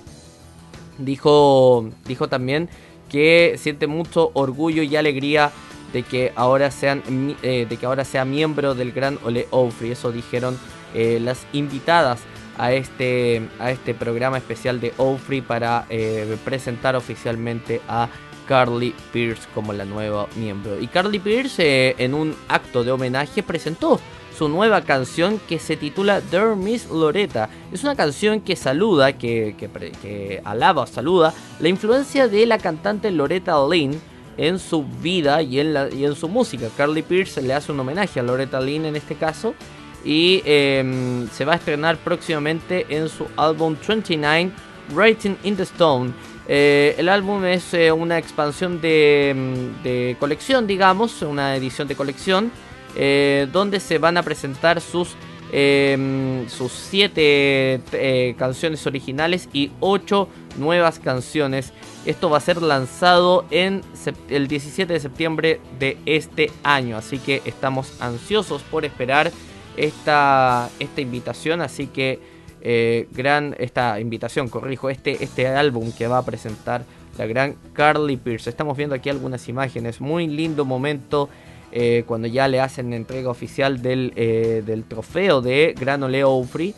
Dijo, 0.97 1.89
dijo 2.07 2.29
también 2.29 2.69
que 3.09 3.55
siente 3.57 3.87
mucho 3.87 4.31
orgullo 4.33 4.83
y 4.83 4.95
alegría 4.95 5.51
de 5.91 6.03
que 6.03 6.31
ahora 6.35 6.71
sean 6.71 7.03
de 7.41 7.77
que 7.79 7.85
ahora 7.85 8.05
sea 8.05 8.23
miembro 8.25 8.73
del 8.73 8.93
gran 8.93 9.19
Ole 9.25 9.47
Ofri. 9.51 9.91
Eso 9.91 10.11
dijeron 10.11 10.57
las 10.93 11.45
invitadas 11.51 12.21
a 12.57 12.73
este, 12.73 13.47
a 13.59 13.71
este 13.71 13.93
programa 13.93 14.37
especial 14.37 14.79
de 14.79 14.93
Ofri 14.97 15.41
para 15.41 15.85
eh, 15.89 16.37
presentar 16.43 16.95
oficialmente 16.95 17.81
a 17.87 18.09
Carly 18.47 18.93
Pierce 19.11 19.47
como 19.53 19.73
la 19.73 19.85
nueva 19.85 20.27
miembro. 20.35 20.79
Y 20.79 20.87
Carly 20.87 21.19
Pierce 21.19 21.89
eh, 21.89 21.95
en 21.97 22.13
un 22.13 22.35
acto 22.47 22.83
de 22.83 22.91
homenaje 22.91 23.43
presentó 23.43 23.99
su 24.37 24.49
nueva 24.49 24.81
canción 24.81 25.39
que 25.47 25.59
se 25.59 25.77
titula 25.77 26.21
Dear 26.21 26.55
Miss 26.55 26.89
Loretta. 26.89 27.49
Es 27.71 27.83
una 27.83 27.95
canción 27.95 28.41
que 28.41 28.55
saluda, 28.55 29.13
que, 29.13 29.55
que, 29.57 30.41
alaba 30.43 30.85
saluda 30.87 31.33
la 31.59 31.69
influencia 31.69 32.27
de 32.27 32.45
la 32.45 32.57
cantante 32.57 33.11
Loretta 33.11 33.55
Lynn 33.67 33.99
en 34.37 34.59
su 34.59 34.83
vida 34.83 35.41
y 35.41 35.61
en, 35.61 35.73
la, 35.73 35.89
y 35.89 36.03
en 36.03 36.15
su 36.15 36.27
música. 36.27 36.67
Carly 36.75 37.01
Pierce 37.01 37.41
le 37.41 37.53
hace 37.53 37.71
un 37.71 37.79
homenaje 37.79 38.19
a 38.19 38.23
Loretta 38.23 38.59
Lynn 38.59 38.85
en 38.85 38.97
este 38.97 39.15
caso 39.15 39.55
y 40.05 40.43
em, 40.45 41.27
se 41.29 41.43
va 41.43 41.53
a 41.53 41.55
estrenar 41.55 41.97
próximamente 41.97 42.85
en 42.89 43.09
su 43.09 43.27
álbum 43.35 43.75
29 43.75 44.51
Writing 44.93 45.35
in 45.43 45.57
the 45.57 45.63
Stone. 45.63 46.13
Eh, 46.47 46.95
el 46.99 47.09
álbum 47.09 47.43
es 47.43 47.73
eh, 47.73 47.91
una 47.91 48.19
expansión 48.19 48.79
de, 48.79 49.31
em, 49.31 49.81
de 49.81 50.15
colección, 50.19 50.67
digamos, 50.67 51.23
una 51.23 51.55
edición 51.55 51.87
de 51.87 51.95
colección, 51.95 52.51
eh, 52.95 53.47
donde 53.51 53.79
se 53.79 53.97
van 53.97 54.17
a 54.17 54.23
presentar 54.23 54.79
sus, 54.79 55.15
em, 55.51 56.47
sus 56.47 56.71
siete 56.71 57.81
canciones 58.37 58.85
originales 58.85 59.49
y 59.53 59.71
ocho 59.79 60.29
nuevas 60.57 60.99
canciones. 60.99 61.73
Esto 62.05 62.29
va 62.29 62.37
a 62.37 62.41
ser 62.41 62.61
lanzado 62.61 63.45
en 63.49 63.81
el 64.29 64.47
17 64.47 64.93
de 64.93 64.99
septiembre 64.99 65.59
de 65.79 65.97
este 66.05 66.51
año, 66.63 66.95
así 66.95 67.17
que 67.17 67.41
estamos 67.45 67.99
ansiosos 67.99 68.61
por 68.61 68.85
esperar 68.85 69.31
esta, 69.77 70.69
esta 70.79 71.01
invitación, 71.01 71.61
así 71.61 71.87
que 71.87 72.19
eh, 72.61 73.07
gran 73.11 73.55
esta 73.59 73.99
invitación, 73.99 74.49
corrijo, 74.49 74.89
este, 74.89 75.23
este 75.23 75.47
álbum 75.47 75.91
que 75.91 76.07
va 76.07 76.19
a 76.19 76.25
presentar 76.25 76.83
la 77.17 77.25
gran 77.25 77.55
Carly 77.73 78.17
Pierce. 78.17 78.49
Estamos 78.49 78.75
viendo 78.75 78.95
aquí 78.95 79.09
algunas 79.09 79.47
imágenes, 79.47 80.01
muy 80.01 80.27
lindo 80.27 80.65
momento 80.65 81.29
eh, 81.71 82.03
cuando 82.07 82.27
ya 82.27 82.47
le 82.47 82.59
hacen 82.59 82.93
entrega 82.93 83.29
oficial 83.29 83.81
del, 83.81 84.13
eh, 84.15 84.63
del 84.65 84.83
trofeo 84.83 85.41
de 85.41 85.75
Gran 85.77 86.03
Ole 86.03 86.23
Opry 86.23 86.73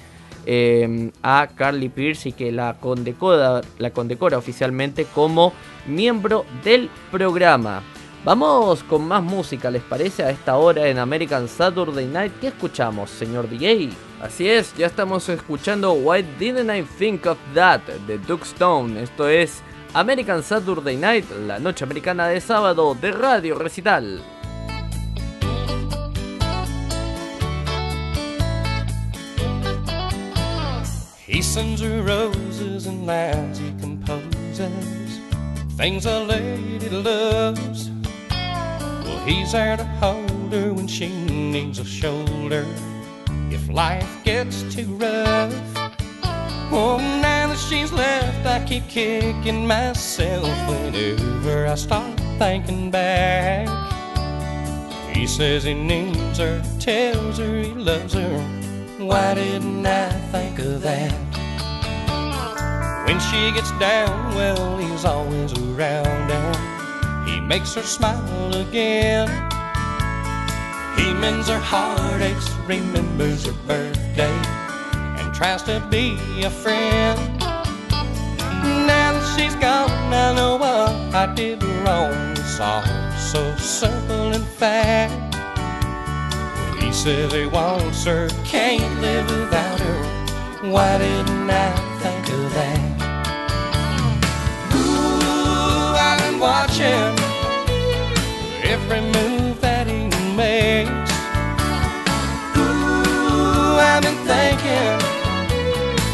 eh, 0.49 1.11
a 1.21 1.49
Carly 1.55 1.89
Pierce 1.89 2.29
y 2.29 2.31
que 2.31 2.51
la 2.51 2.77
condecora, 2.79 3.61
la 3.79 3.91
condecora 3.91 4.37
oficialmente 4.37 5.05
como 5.13 5.53
miembro 5.87 6.45
del 6.63 6.89
programa. 7.11 7.83
Vamos 8.27 8.83
con 8.83 9.07
más 9.07 9.23
música, 9.23 9.71
¿les 9.71 9.81
parece? 9.83 10.21
A 10.21 10.29
esta 10.29 10.57
hora 10.57 10.85
en 10.89 10.99
American 10.99 11.47
Saturday 11.47 12.05
Night. 12.07 12.33
¿Qué 12.41 12.47
escuchamos, 12.47 13.09
señor 13.09 13.49
DJ? 13.49 13.91
Así 14.21 14.49
es, 14.49 14.75
ya 14.75 14.87
estamos 14.87 15.29
escuchando 15.29 15.93
Why 15.93 16.23
Didn't 16.37 16.69
I 16.69 16.83
Think 16.83 17.25
of 17.25 17.37
That 17.53 17.79
de 18.05 18.17
Duke 18.17 18.43
Stone. 18.43 19.01
Esto 19.01 19.29
es 19.29 19.61
American 19.93 20.43
Saturday 20.43 20.97
Night, 20.97 21.23
la 21.47 21.57
noche 21.57 21.85
americana 21.85 22.27
de 22.27 22.41
sábado 22.41 22.97
de 22.99 23.13
Radio 23.13 23.57
Recital. 23.57 24.21
He 31.25 31.41
sends 31.41 31.81
her 31.81 32.03
roses 32.03 32.87
and 32.87 33.07
lines 33.07 33.57
he 33.57 33.71
composes, 33.79 35.21
things 35.77 36.05
a 36.05 36.25
lady 36.25 36.89
loves. 36.89 37.96
He's 39.27 39.51
there 39.51 39.77
to 39.77 39.83
hold 39.83 40.53
her 40.53 40.73
when 40.73 40.87
she 40.87 41.09
needs 41.25 41.79
a 41.79 41.85
shoulder. 41.85 42.65
If 43.51 43.67
if 43.67 43.73
life 43.73 44.23
gets 44.23 44.63
too 44.73 44.85
rough. 44.95 45.53
Oh, 46.71 46.97
now 47.21 47.47
that 47.47 47.57
she's 47.57 47.91
left, 47.91 48.45
I 48.45 48.63
keep 48.65 48.87
kicking 48.87 49.67
myself 49.67 50.47
whenever 50.69 51.67
I 51.67 51.75
start 51.75 52.17
thinking 52.37 52.91
back. 52.91 53.67
He 55.13 55.27
says 55.27 55.63
he 55.63 55.73
needs 55.73 56.37
her, 56.37 56.61
tells 56.79 57.37
her 57.39 57.61
he 57.61 57.73
loves 57.73 58.13
her. 58.13 58.39
Why 58.99 59.33
didn't 59.33 59.85
I 59.85 60.09
think 60.31 60.59
of 60.59 60.81
that? 60.81 61.11
When 63.05 63.19
she 63.19 63.51
gets 63.51 63.71
down, 63.79 64.35
well, 64.35 64.77
he's 64.77 65.05
always 65.05 65.51
around 65.53 66.31
makes 67.47 67.73
her 67.75 67.81
smile 67.81 68.53
again. 68.55 69.27
He 70.97 71.13
mends 71.13 71.47
her 71.47 71.59
heartaches, 71.59 72.49
remembers 72.67 73.45
her 73.45 73.53
birthday, 73.65 74.37
and 75.17 75.33
tries 75.33 75.63
to 75.63 75.79
be 75.89 76.17
a 76.43 76.49
friend. 76.49 77.39
Now 78.85 79.13
that 79.13 79.35
she's 79.37 79.55
gone, 79.55 79.89
I 80.13 80.33
know 80.35 80.57
what 80.57 80.91
I 81.15 81.33
did 81.35 81.63
wrong. 81.63 82.31
It's 82.31 82.59
all 82.59 82.83
so 83.17 83.55
simple 83.55 84.33
and 84.33 84.45
fact. 84.45 85.35
He 86.81 86.91
says 86.91 87.31
he 87.31 87.45
wants 87.45 88.03
her, 88.03 88.27
can't 88.43 89.01
live 89.01 89.29
without 89.29 89.79
her. 89.79 90.69
Why 90.69 90.97
didn't 90.97 91.49
I 91.49 91.71
think 92.01 92.29
of 92.29 92.53
that? 92.53 92.79
Ooh, 94.75 95.95
I've 95.95 96.19
been 96.19 96.39
watching 96.39 97.26
every 98.67 99.01
move 99.01 99.61
that 99.61 99.87
he 99.87 100.03
makes. 100.35 101.11
Ooh, 102.57 103.77
I've 103.79 104.03
been 104.03 104.19
thinking 104.27 104.99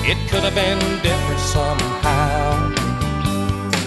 it 0.06 0.18
could 0.30 0.44
have 0.44 0.54
been 0.54 0.80
different 1.02 1.40
somehow. 1.40 2.72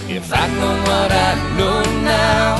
If 0.09 0.33
I'd 0.33 0.51
known 0.59 0.79
what 0.91 1.11
I 1.11 1.31
know 1.57 1.81
now, 2.03 2.57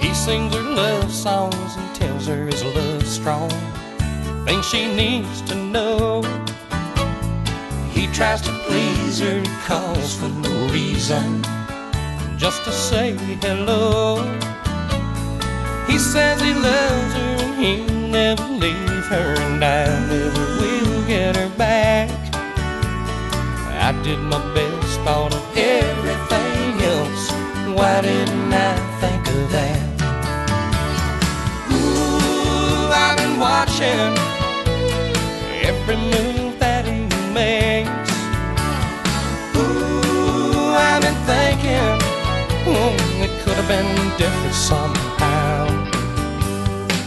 he 0.00 0.14
sings 0.14 0.54
her 0.54 0.62
love 0.62 1.12
songs 1.12 1.76
and 1.76 1.94
tells 1.94 2.26
her 2.26 2.46
his 2.46 2.64
love 2.64 3.06
strong. 3.06 3.50
Things 4.46 4.66
she 4.66 4.86
needs 4.94 5.42
to 5.42 5.54
know. 5.54 6.22
He 7.90 8.06
tries 8.08 8.40
to 8.42 8.52
please 8.66 9.18
her, 9.20 9.40
he 9.40 9.48
calls 9.66 10.14
for 10.16 10.28
no 10.28 10.68
reason, 10.68 11.42
just 12.40 12.64
to 12.64 12.72
say 12.72 13.12
hello. 13.42 14.16
He 15.86 15.98
says 15.98 16.40
he 16.40 16.54
loves 16.54 17.12
her 17.12 17.36
and 17.44 17.54
he'll 17.62 18.08
never 18.08 18.44
leave 18.44 19.04
her, 19.12 19.34
and 19.44 19.62
I 19.62 19.84
never 20.08 20.46
will 20.58 21.06
get 21.06 21.36
her 21.36 21.50
back. 21.58 22.08
I 23.88 23.92
did 24.02 24.20
my 24.20 24.40
best, 24.54 25.00
thought 25.00 25.34
of 25.34 25.44
everything 25.54 26.80
else. 26.96 27.30
Why 27.76 28.00
didn't 28.00 28.54
I 28.54 28.89
could 43.50 43.64
have 43.64 43.68
been 43.68 44.16
different 44.16 44.54
somehow. 44.54 45.66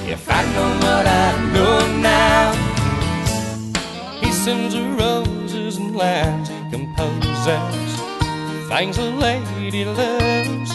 If 0.05 0.29
I'd 0.29 0.45
known 0.53 0.75
what 0.87 1.07
I 1.07 1.29
know 1.53 1.77
now, 2.01 2.51
he 4.19 4.29
sends 4.29 4.75
her 4.75 4.89
roses 4.93 5.77
and 5.77 5.95
lines 5.95 6.49
he 6.49 6.59
composes, 6.69 7.91
things 8.67 8.97
a 8.97 9.09
lady 9.27 9.85
loves. 9.85 10.71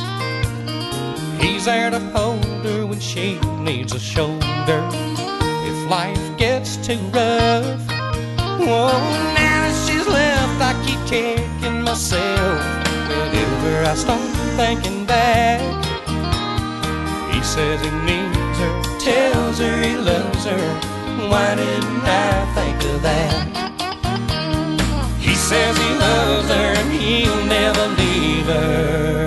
He's 1.38 1.66
there 1.66 1.90
to 1.90 2.00
hold 2.16 2.64
her 2.64 2.86
when 2.86 3.00
she 3.00 3.38
needs 3.60 3.92
a 3.92 4.00
shoulder. 4.00 4.80
If 5.70 5.90
life 5.90 6.38
gets 6.38 6.78
too 6.78 7.00
rough, 7.12 7.84
oh, 8.58 8.96
now 9.36 9.58
that 9.64 9.76
she's 9.86 10.06
left, 10.06 10.62
I 10.62 10.72
keep 10.86 11.00
kicking 11.06 11.82
myself. 11.82 12.58
Whenever 13.10 13.84
I 13.84 13.94
start 13.94 14.37
thinking 14.58 15.06
back, 15.06 15.60
he 17.32 17.40
says 17.44 17.80
he 17.80 17.90
needs 18.10 18.58
her, 18.58 18.82
tells 18.98 19.58
her 19.60 19.80
he 19.80 19.96
loves 19.96 20.44
her. 20.46 20.64
Why 21.30 21.54
didn't 21.54 22.02
I 22.02 22.44
think 22.56 22.78
of 22.92 23.02
that? 23.02 23.32
He 25.20 25.34
says 25.36 25.78
he 25.78 25.90
loves 25.94 26.48
her 26.48 26.70
and 26.80 26.90
he'll 26.92 27.44
never 27.44 27.86
leave 28.02 28.46
her. 28.46 29.17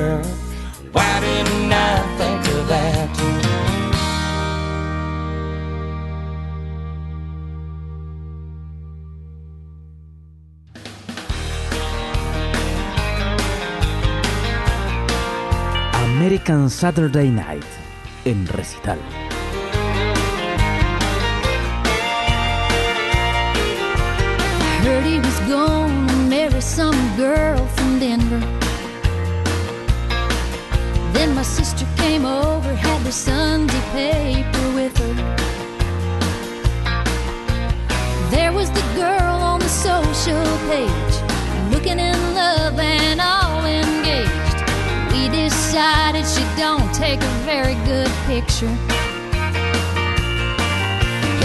American 16.31 16.69
Saturday 16.69 17.29
Night 17.29 17.65
en 18.23 18.45
recital. 18.55 18.97
Heard 24.81 25.03
he 25.03 25.19
was 25.19 25.39
gonna 25.49 26.29
marry 26.29 26.61
some 26.61 26.95
girl 27.17 27.57
from 27.75 27.99
Denver. 27.99 28.39
Then 31.11 31.35
my 31.35 31.43
sister 31.43 31.85
came 31.97 32.25
over, 32.25 32.73
had 32.75 33.03
the 33.03 33.11
Sunday 33.11 33.81
paper 33.91 34.73
with 34.73 34.97
her. 34.99 35.15
There 38.29 38.53
was 38.53 38.71
the 38.71 38.83
girl 38.95 39.35
on 39.51 39.59
the 39.59 39.67
social 39.67 40.47
page, 40.69 41.15
looking 41.73 41.99
in 41.99 42.17
love 42.33 42.79
and 42.79 43.19
all 43.19 43.40
decided 45.81 46.25
she 46.27 46.45
don't 46.61 46.93
take 46.93 47.19
a 47.19 47.33
very 47.41 47.73
good 47.89 48.11
picture. 48.29 48.69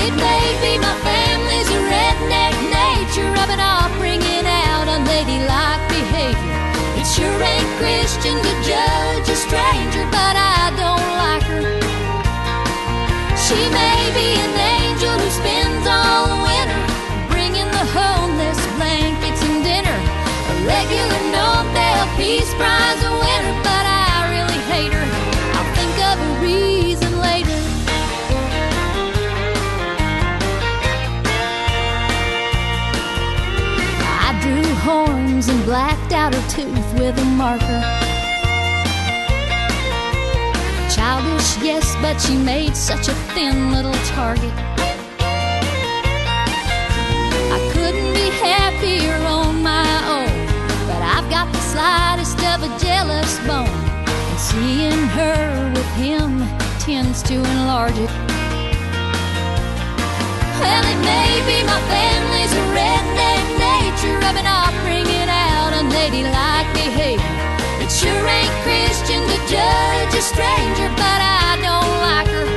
It 0.04 0.12
may 0.12 0.44
be 0.60 0.76
my 0.76 0.94
family's 1.00 1.70
redneck 1.88 2.54
nature, 2.68 3.28
rubbing 3.32 3.60
off, 3.60 3.90
bringing 3.96 4.44
out 4.44 4.88
unladylike 4.88 5.88
behavior. 5.88 6.58
It 7.00 7.06
sure 7.16 7.40
ain't 7.52 7.70
Christian 7.80 8.36
to 8.36 8.52
judge 8.68 9.26
a 9.26 9.36
stranger, 9.36 10.04
but 10.12 10.36
I 10.36 10.68
don't 10.82 11.08
like 11.24 11.44
her. 11.54 11.80
She 13.40 13.60
may 13.72 14.00
be 14.12 14.28
an 14.44 14.75
horns 35.46 35.48
and 35.48 35.64
blacked 35.64 36.12
out 36.12 36.34
her 36.34 36.48
tooth 36.48 36.92
with 36.94 37.18
a 37.18 37.24
marker. 37.24 37.82
Childish, 40.94 41.56
yes, 41.62 41.96
but 42.00 42.18
she 42.18 42.36
made 42.36 42.76
such 42.76 43.08
a 43.08 43.14
thin 43.34 43.72
little 43.72 43.94
target. 44.14 44.52
I 47.52 47.70
couldn't 47.72 48.12
be 48.14 48.30
happier 48.40 49.16
on 49.26 49.62
my 49.62 49.86
own, 50.16 50.46
but 50.86 51.02
I've 51.02 51.28
got 51.30 51.52
the 51.52 51.60
slightest 51.60 52.38
of 52.44 52.62
a 52.62 52.78
jealous 52.78 53.38
bone. 53.46 53.68
And 53.68 54.38
seeing 54.38 55.06
her 55.18 55.72
with 55.74 55.90
him 55.96 56.44
tends 56.80 57.22
to 57.24 57.34
enlarge 57.34 57.98
it. 57.98 58.10
Well, 60.60 60.84
it 60.84 61.00
may 61.04 61.32
be 61.46 61.62
my 61.66 61.80
family's 61.92 62.54
redneck 62.72 63.44
nature, 63.58 64.18
rubbing 64.20 64.46
off, 64.46 64.74
bringing 64.82 65.06
out 65.12 65.15
unladylike 65.78 66.70
behavior. 66.72 67.36
It 67.82 67.90
sure 67.90 68.26
ain't 68.38 68.56
Christian 68.64 69.20
to 69.30 69.38
judge 69.54 70.12
a 70.14 70.22
stranger, 70.32 70.88
but 71.02 71.20
I 71.20 71.58
don't 71.66 71.94
like 72.08 72.28
her. 72.36 72.48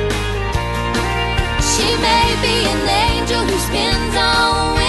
She 1.72 1.88
may 2.08 2.28
be 2.44 2.56
an 2.72 2.82
angel 3.08 3.42
who 3.44 3.58
spends 3.68 4.16
all 4.16 4.79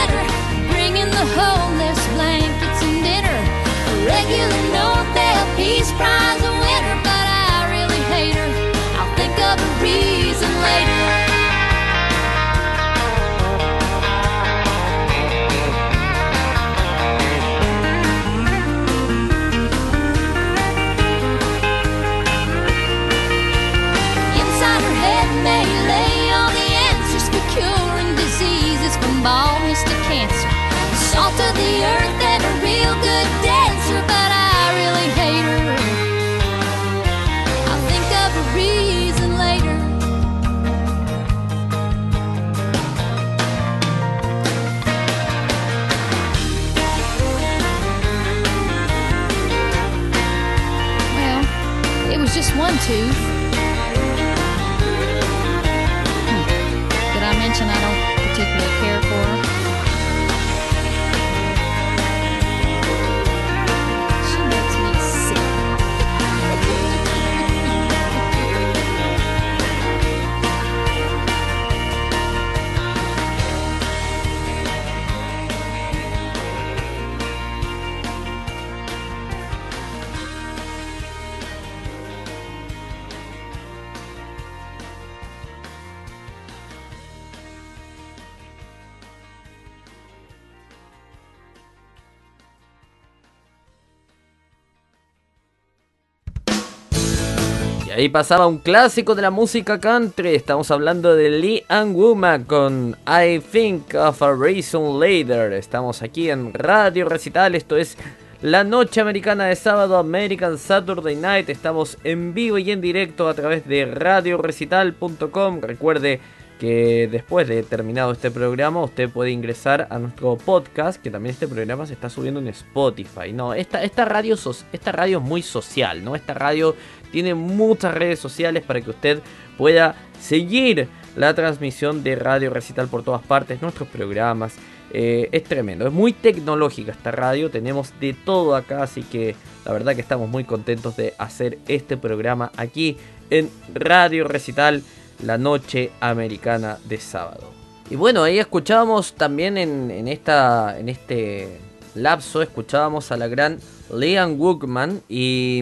ahí 98.01 98.09
pasaba 98.09 98.47
un 98.47 98.57
clásico 98.57 99.13
de 99.13 99.21
la 99.21 99.29
música 99.29 99.79
country. 99.79 100.33
Estamos 100.33 100.71
hablando 100.71 101.15
de 101.15 101.29
Lee 101.29 101.63
and 101.67 101.95
Womack 101.95 102.47
con 102.47 102.97
I 103.05 103.39
Think 103.39 103.93
of 103.93 104.23
a 104.23 104.33
Reason 104.33 104.99
Later. 104.99 105.53
Estamos 105.53 106.01
aquí 106.01 106.31
en 106.31 106.51
Radio 106.51 107.07
Recital. 107.07 107.53
Esto 107.53 107.77
es 107.77 107.99
la 108.41 108.63
noche 108.63 109.01
americana 109.01 109.45
de 109.45 109.55
sábado, 109.55 109.97
American 109.97 110.57
Saturday 110.57 111.15
Night. 111.15 111.49
Estamos 111.49 111.99
en 112.03 112.33
vivo 112.33 112.57
y 112.57 112.71
en 112.71 112.81
directo 112.81 113.29
a 113.29 113.35
través 113.35 113.67
de 113.67 113.85
radiorecital.com. 113.85 115.61
Recuerde 115.61 116.19
que 116.61 117.09
después 117.11 117.47
de 117.47 117.63
terminado 117.63 118.11
este 118.11 118.29
programa 118.29 118.83
usted 118.83 119.09
puede 119.09 119.31
ingresar 119.31 119.87
a 119.89 119.97
nuestro 119.97 120.37
podcast, 120.37 121.01
que 121.01 121.09
también 121.09 121.33
este 121.33 121.47
programa 121.47 121.87
se 121.87 121.93
está 121.93 122.07
subiendo 122.07 122.39
en 122.39 122.47
Spotify. 122.49 123.33
No, 123.33 123.55
esta, 123.55 124.05
radio, 124.05 124.35
esta 124.71 124.91
radio 124.91 125.17
es 125.17 125.23
muy 125.23 125.41
social, 125.41 126.03
¿no? 126.03 126.15
Esta 126.15 126.35
radio 126.35 126.75
tiene 127.11 127.33
muchas 127.33 127.93
redes 127.93 128.19
sociales 128.19 128.63
para 128.63 128.81
que 128.81 128.89
usted 128.89 129.21
pueda 129.57 129.95
seguir 130.19 130.87
la 131.15 131.33
transmisión 131.33 132.03
de 132.03 132.15
Radio 132.15 132.49
Recital 132.49 132.87
por 132.87 133.03
todas 133.03 133.21
partes, 133.21 133.61
nuestros 133.61 133.89
programas. 133.89 134.53
Eh, 134.93 135.29
es 135.31 135.45
tremendo, 135.45 135.87
es 135.87 135.93
muy 135.93 136.11
tecnológica 136.11 136.91
esta 136.91 137.11
radio, 137.11 137.49
tenemos 137.49 137.93
de 138.01 138.13
todo 138.13 138.57
acá, 138.57 138.83
así 138.83 139.03
que 139.03 139.35
la 139.63 139.71
verdad 139.71 139.95
que 139.95 140.01
estamos 140.01 140.29
muy 140.29 140.43
contentos 140.43 140.97
de 140.97 141.13
hacer 141.17 141.59
este 141.69 141.95
programa 141.95 142.51
aquí 142.57 142.97
en 143.29 143.49
Radio 143.73 144.27
Recital, 144.27 144.83
la 145.23 145.37
noche 145.37 145.91
americana 146.01 146.77
de 146.89 146.97
sábado. 146.97 147.51
Y 147.89 147.95
bueno, 147.95 148.23
ahí 148.23 148.39
escuchábamos 148.39 149.13
también 149.13 149.57
en, 149.57 150.07
esta, 150.07 150.79
en 150.79 150.89
este 150.89 151.59
lapso, 151.95 152.41
escuchábamos 152.41 153.11
a 153.11 153.17
la 153.17 153.27
gran 153.27 153.59
Leanne 153.93 154.35
Wookman 154.35 155.01
y, 155.09 155.57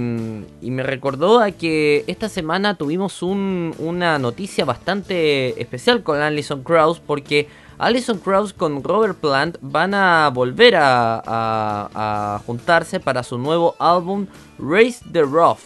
y 0.62 0.72
me 0.72 0.84
recordó 0.84 1.40
a 1.40 1.52
que 1.52 2.04
esta 2.08 2.30
semana 2.30 2.76
tuvimos 2.76 3.24
un- 3.24 3.74
una 3.80 4.20
noticia 4.20 4.66
bastante 4.66 5.60
especial 5.62 6.04
con 6.04 6.20
Alison 6.22 6.64
Krauss 6.64 7.00
porque 7.00 7.48
Alison 7.80 8.20
Krauss 8.20 8.54
con 8.54 8.84
Robert 8.84 9.18
Plant 9.18 9.58
van 9.62 9.94
a 9.94 10.30
volver 10.34 10.76
a, 10.78 12.42
juntarse 12.46 13.00
para 13.00 13.24
su 13.24 13.38
nuevo 13.38 13.76
álbum 13.80 14.28
Raise 14.60 15.04
the 15.12 15.22
Rough. 15.24 15.60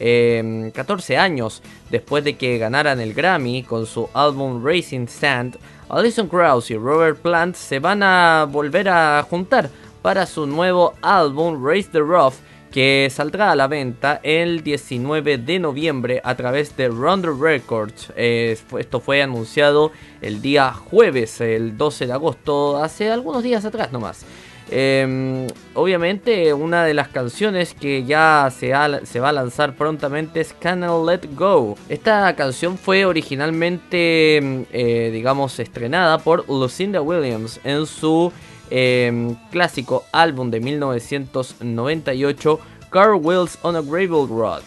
Eh, 0.00 0.72
14 0.74 1.16
años 1.16 1.62
después 1.90 2.24
de 2.24 2.36
que 2.36 2.58
ganaran 2.58 2.98
el 3.00 3.14
Grammy 3.14 3.62
con 3.62 3.86
su 3.86 4.08
álbum 4.12 4.62
Racing 4.64 5.06
Sand, 5.06 5.56
Alison 5.88 6.26
Krauss 6.28 6.70
y 6.72 6.76
Robert 6.76 7.18
Plant 7.20 7.54
se 7.54 7.78
van 7.78 8.02
a 8.02 8.46
volver 8.50 8.88
a 8.88 9.24
juntar 9.30 9.70
para 10.04 10.26
su 10.26 10.46
nuevo 10.46 10.92
álbum 11.00 11.66
Raise 11.66 11.88
the 11.90 12.00
Rough 12.00 12.34
que 12.70 13.08
saldrá 13.10 13.52
a 13.52 13.56
la 13.56 13.68
venta 13.68 14.20
el 14.22 14.62
19 14.62 15.38
de 15.38 15.58
noviembre 15.58 16.20
a 16.22 16.34
través 16.34 16.76
de 16.76 16.88
Rounder 16.88 17.32
Records. 17.32 18.12
Esto 18.14 19.00
fue 19.00 19.22
anunciado 19.22 19.92
el 20.20 20.42
día 20.42 20.74
jueves, 20.74 21.40
el 21.40 21.78
12 21.78 22.06
de 22.06 22.12
agosto, 22.12 22.82
hace 22.84 23.10
algunos 23.10 23.42
días 23.42 23.64
atrás 23.64 23.92
nomás. 23.92 24.26
Eh, 24.70 25.46
obviamente 25.74 26.52
una 26.52 26.84
de 26.84 26.92
las 26.92 27.08
canciones 27.08 27.72
que 27.72 28.04
ya 28.04 28.50
se, 28.54 28.72
va 28.72 29.28
a 29.28 29.32
lanzar 29.32 29.74
prontamente 29.74 30.42
es 30.42 30.52
Can't 30.52 30.84
Let 31.06 31.34
Go. 31.34 31.76
Esta 31.88 32.36
canción 32.36 32.76
fue 32.76 33.06
originalmente, 33.06 34.38
mm, 34.42 34.62
eh, 34.70 35.10
digamos, 35.14 35.58
estrenada 35.60 36.18
por 36.18 36.46
Lucinda 36.46 37.00
Williams 37.00 37.58
en 37.64 37.86
su 37.86 38.30
eh, 38.76 39.36
clásico 39.52 40.04
álbum 40.10 40.50
de 40.50 40.58
1998, 40.58 42.60
Car 42.90 43.14
Wheels 43.14 43.56
on 43.62 43.76
a 43.76 43.80
Gravel 43.80 44.26
Road. 44.28 44.64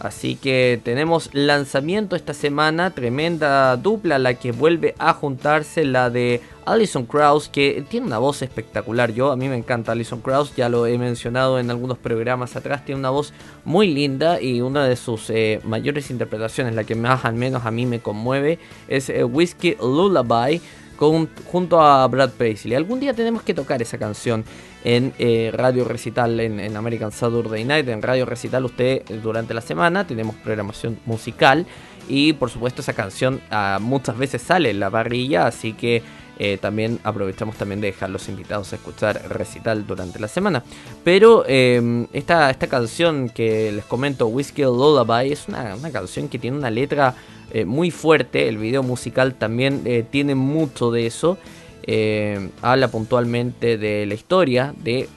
Así 0.00 0.36
que 0.36 0.80
tenemos 0.82 1.28
lanzamiento 1.34 2.16
esta 2.16 2.32
semana, 2.32 2.90
tremenda 2.90 3.76
dupla 3.76 4.18
la 4.18 4.34
que 4.34 4.52
vuelve 4.52 4.94
a 4.98 5.12
juntarse 5.12 5.84
la 5.84 6.08
de 6.08 6.40
Alison 6.64 7.04
Krauss 7.04 7.50
que 7.50 7.84
tiene 7.88 8.06
una 8.06 8.18
voz 8.18 8.40
espectacular. 8.40 9.12
Yo 9.12 9.30
a 9.30 9.36
mí 9.36 9.48
me 9.48 9.56
encanta 9.56 9.92
Alison 9.92 10.20
Krauss, 10.20 10.56
ya 10.56 10.70
lo 10.70 10.86
he 10.86 10.96
mencionado 10.96 11.58
en 11.58 11.70
algunos 11.70 11.98
programas 11.98 12.56
atrás, 12.56 12.84
tiene 12.84 12.98
una 12.98 13.10
voz 13.10 13.34
muy 13.64 13.88
linda 13.88 14.40
y 14.40 14.62
una 14.62 14.86
de 14.86 14.96
sus 14.96 15.28
eh, 15.28 15.60
mayores 15.64 16.10
interpretaciones, 16.10 16.74
la 16.74 16.84
que 16.84 16.94
más 16.94 17.26
al 17.26 17.34
menos 17.34 17.66
a 17.66 17.70
mí 17.70 17.84
me 17.84 18.00
conmueve, 18.00 18.58
es 18.88 19.10
eh, 19.10 19.22
Whiskey 19.22 19.76
Lullaby 19.80 20.62
junto 20.96 21.80
a 21.80 22.06
Brad 22.08 22.30
Paisley. 22.30 22.74
Algún 22.74 23.00
día 23.00 23.14
tenemos 23.14 23.42
que 23.42 23.54
tocar 23.54 23.80
esa 23.82 23.98
canción 23.98 24.44
en 24.84 25.12
eh, 25.18 25.50
Radio 25.52 25.84
Recital, 25.84 26.38
en, 26.40 26.76
American 26.76 27.10
Saturday 27.10 27.64
Night. 27.64 27.88
En 27.88 28.02
Radio 28.02 28.26
Recital 28.26 28.64
usted 28.64 29.02
eh, 29.08 29.20
durante 29.22 29.54
la 29.54 29.60
semana 29.60 30.06
tenemos 30.06 30.36
programación 30.36 30.98
musical 31.06 31.66
y 32.08 32.34
por 32.34 32.50
supuesto 32.50 32.82
esa 32.82 32.92
canción 32.92 33.40
ah, 33.50 33.78
muchas 33.80 34.16
veces 34.18 34.42
sale 34.42 34.70
en 34.70 34.80
la 34.80 34.90
parrilla, 34.90 35.46
así 35.46 35.72
que 35.72 36.02
eh, 36.38 36.58
también 36.60 36.98
aprovechamos 37.04 37.56
también 37.56 37.80
de 37.80 37.88
dejar 37.88 38.10
los 38.10 38.28
invitados 38.28 38.72
a 38.72 38.76
escuchar 38.76 39.22
recital 39.28 39.86
durante 39.86 40.18
la 40.18 40.28
semana. 40.28 40.64
Pero 41.04 41.44
eh, 41.46 42.06
esta, 42.12 42.50
esta 42.50 42.66
canción 42.66 43.28
que 43.28 43.70
les 43.72 43.84
comento, 43.84 44.26
Whiskey 44.26 44.64
Lullaby, 44.64 45.32
es 45.32 45.48
una 45.48 45.76
canción 45.92 46.28
que 46.28 46.38
tiene 46.38 46.56
una 46.56 46.70
letra 46.70 47.14
eh, 47.54 47.64
muy 47.64 47.92
fuerte. 47.92 48.48
El 48.48 48.58
video 48.58 48.82
musical 48.82 49.34
también 49.36 49.82
eh, 49.84 50.04
tiene 50.10 50.34
mucho 50.34 50.90
de 50.90 51.06
eso. 51.06 51.38
Eh, 51.84 52.48
habla 52.62 52.88
puntualmente 52.88 53.78
de 53.78 54.06
la 54.06 54.14
historia 54.14 54.74
de 54.76 55.08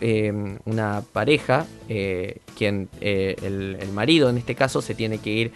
una 0.65 1.01
pareja, 1.13 1.65
quien 2.55 2.89
el, 3.01 3.77
el 3.79 3.91
marido 3.91 4.29
en 4.29 4.37
este 4.37 4.53
caso 4.53 4.83
se 4.83 4.93
tiene 4.93 5.17
que 5.17 5.29
ir 5.31 5.51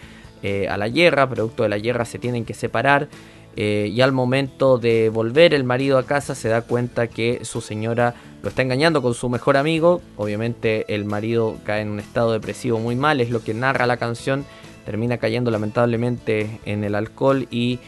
a 0.68 0.76
la 0.76 0.88
guerra, 0.88 1.28
producto 1.28 1.62
de 1.62 1.68
la 1.68 1.78
guerra 1.78 2.04
se 2.04 2.18
tienen 2.18 2.44
que 2.44 2.54
separar. 2.54 3.08
y 3.54 4.00
al 4.00 4.10
momento 4.10 4.78
de 4.78 5.10
volver 5.10 5.54
el 5.54 5.64
marido 5.64 5.98
a 5.98 6.06
casa 6.06 6.34
se 6.34 6.48
da 6.48 6.62
cuenta 6.62 7.06
que 7.06 7.44
su 7.44 7.60
señora 7.60 8.14
lo 8.42 8.48
está 8.48 8.62
engañando 8.62 9.02
con 9.02 9.14
su 9.14 9.28
mejor 9.28 9.56
amigo. 9.56 10.00
Obviamente 10.16 10.86
el 10.92 11.04
marido 11.04 11.58
cae 11.62 11.82
en 11.82 11.90
un 11.90 12.00
estado 12.00 12.32
depresivo 12.32 12.78
muy 12.78 12.96
mal, 12.96 13.20
es 13.20 13.30
lo 13.30 13.44
que 13.44 13.54
narra 13.54 13.86
la 13.86 13.98
canción. 13.98 14.44
Termina 14.84 15.18
cayendo 15.18 15.50
lamentablemente 15.50 16.60
en 16.64 16.84
el 16.84 16.94
alcohol 16.94 17.46
y 17.50 17.78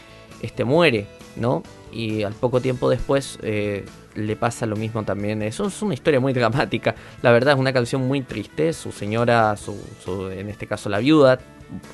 este 0.41 0.63
muere, 0.63 1.07
¿no? 1.35 1.63
Y 1.91 2.23
al 2.23 2.33
poco 2.33 2.61
tiempo 2.61 2.89
después 2.89 3.39
eh, 3.41 3.85
le 4.15 4.35
pasa 4.35 4.65
lo 4.65 4.75
mismo 4.75 5.03
también. 5.03 5.41
Eso 5.41 5.67
es 5.67 5.81
una 5.81 5.93
historia 5.93 6.19
muy 6.19 6.33
dramática. 6.33 6.95
La 7.21 7.31
verdad 7.31 7.53
es 7.53 7.59
una 7.59 7.73
canción 7.73 8.07
muy 8.07 8.21
triste. 8.21 8.73
Su 8.73 8.91
señora, 8.91 9.55
su, 9.57 9.77
en 10.31 10.49
este 10.49 10.67
caso 10.67 10.89
la 10.89 10.99
viuda, 10.99 11.39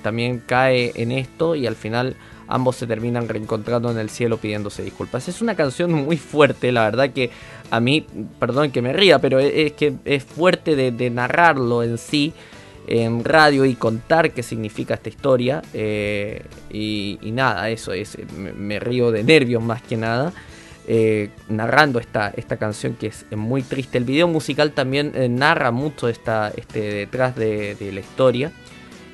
también 0.02 0.42
cae 0.46 0.92
en 0.96 1.12
esto 1.12 1.56
y 1.56 1.66
al 1.66 1.76
final 1.76 2.16
ambos 2.48 2.76
se 2.76 2.86
terminan 2.86 3.30
reencontrando 3.30 3.90
en 3.90 3.98
el 3.98 4.10
cielo 4.10 4.38
pidiéndose 4.38 4.84
disculpas. 4.84 5.28
Es 5.30 5.42
una 5.42 5.56
canción 5.56 5.92
muy 5.94 6.18
fuerte, 6.18 6.72
la 6.72 6.84
verdad 6.84 7.12
que 7.12 7.32
a 7.70 7.80
mí, 7.80 8.06
perdón 8.40 8.72
que 8.72 8.82
me 8.82 8.92
ría, 8.92 9.20
pero 9.20 9.40
es, 9.40 9.52
es 9.54 9.72
que 9.74 9.94
es 10.04 10.24
fuerte 10.24 10.76
de 10.76 11.10
narrarlo 11.10 11.84
en 11.84 11.98
sí 11.98 12.34
en 12.88 13.24
radio 13.24 13.65
y 13.65 13.76
contar 13.76 14.32
qué 14.32 14.44
significa 14.44 14.96
esta 14.96 15.10
historia. 15.10 15.62
eh, 15.74 16.44
y, 16.72 17.20
nada, 17.32 17.70
eso 17.70 17.94
es, 17.94 18.17
me, 18.36 18.80
río 18.80 19.12
de 19.12 19.24
nervios 19.24 19.63
más 19.63 19.82
que 19.82 19.98
nada. 19.98 20.34
eh, 20.88 21.30
narrando 21.48 22.00
esta, 22.00 22.34
esta 22.36 22.58
canción 22.58 22.96
que 22.96 23.08
es 23.08 23.26
muy 23.32 23.62
triste. 23.62 23.98
El 23.98 24.04
video 24.04 24.28
musical 24.28 24.72
también 24.72 25.12
eh, 25.15 25.30
narra 25.30 25.72
mucho 25.72 26.10
esta, 26.10 26.52
este, 26.56 26.82
detrás 26.82 27.36
de, 27.36 27.76
de 27.76 27.91
la 27.91 28.00
historia. 28.00 28.52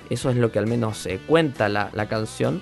Eso 0.10 0.30
es 0.30 0.38
lo 0.38 0.52
que 0.52 0.60
al 0.60 0.68
menos 0.68 1.08
cuenta 1.28 1.68
la, 1.68 1.90
la 1.94 2.08
canción. 2.08 2.62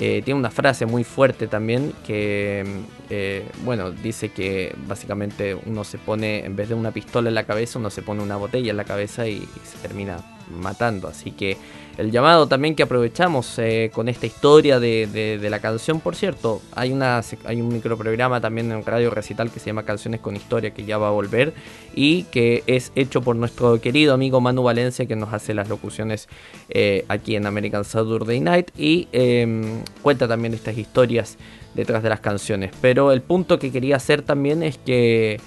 Eh, 0.00 0.22
tiene 0.24 0.40
una 0.40 0.50
frase 0.50 0.86
muy 0.86 1.04
fuerte 1.04 1.46
también 1.46 1.92
que, 2.04 2.64
eh, 3.10 3.46
bueno, 3.64 3.92
dice 3.92 4.30
que 4.30 4.74
básicamente 4.88 5.54
uno 5.54 5.84
se 5.84 5.98
pone, 5.98 6.44
en 6.44 6.56
vez 6.56 6.68
de 6.68 6.74
una 6.74 6.90
pistola 6.90 7.28
en 7.28 7.34
la 7.36 7.44
cabeza, 7.44 7.78
uno 7.78 7.90
se 7.90 8.02
pone 8.02 8.22
una 8.22 8.36
botella 8.36 8.72
en 8.72 8.76
la 8.76 8.84
cabeza 8.84 9.28
y, 9.28 9.34
y 9.34 9.60
se 9.62 9.78
termina 9.78 10.18
matando. 10.50 11.06
Así 11.06 11.30
que 11.30 11.56
el 11.98 12.10
llamado 12.10 12.46
también 12.48 12.74
que 12.74 12.82
aprovechamos 12.82 13.58
eh, 13.58 13.90
con 13.92 14.08
esta 14.08 14.26
historia 14.26 14.80
de, 14.80 15.38
la 15.48 15.58
canción, 15.60 16.00
por 16.00 16.16
cierto, 16.16 16.60
hay, 16.74 16.92
una, 16.92 17.20
hay 17.44 17.60
un 17.60 17.68
microprograma 17.68 18.40
también 18.40 18.72
en 18.72 18.84
Radio 18.84 19.10
Recital 19.10 19.50
que 19.50 19.60
se 19.60 19.66
llama 19.66 19.84
Canciones 19.84 20.20
con 20.20 20.34
Historia 20.36 20.72
que 20.72 20.84
ya 20.84 20.98
va 20.98 21.08
a 21.08 21.12
volver 21.12 21.54
y 21.94 22.24
que 22.24 22.64
es 22.66 22.92
hecho 22.96 23.22
por 23.22 23.36
nuestro 23.36 23.80
querido 23.80 24.14
amigo 24.14 24.40
Manu 24.40 24.62
Valencia 24.62 25.06
que 25.06 25.16
nos 25.16 25.32
hace 25.32 25.54
las 25.54 25.68
locuciones 25.68 26.28
eh, 26.68 27.04
aquí 27.08 27.36
en 27.36 27.46
American 27.46 27.84
Saturday 27.84 28.40
Night 28.40 28.70
y 28.76 29.08
eh, 29.12 29.82
cuenta 30.02 30.26
también 30.26 30.54
estas 30.54 30.76
historias 30.76 31.36
detrás 31.74 32.02
de 32.02 32.08
las 32.08 32.20
canciones. 32.20 32.72
Pero 32.80 33.12
el 33.12 33.22
punto 33.22 33.58
que 33.58 33.70
quería 33.70 33.96
hacer 33.96 34.22
también 34.22 34.62
es 34.62 34.78
que 34.78 35.40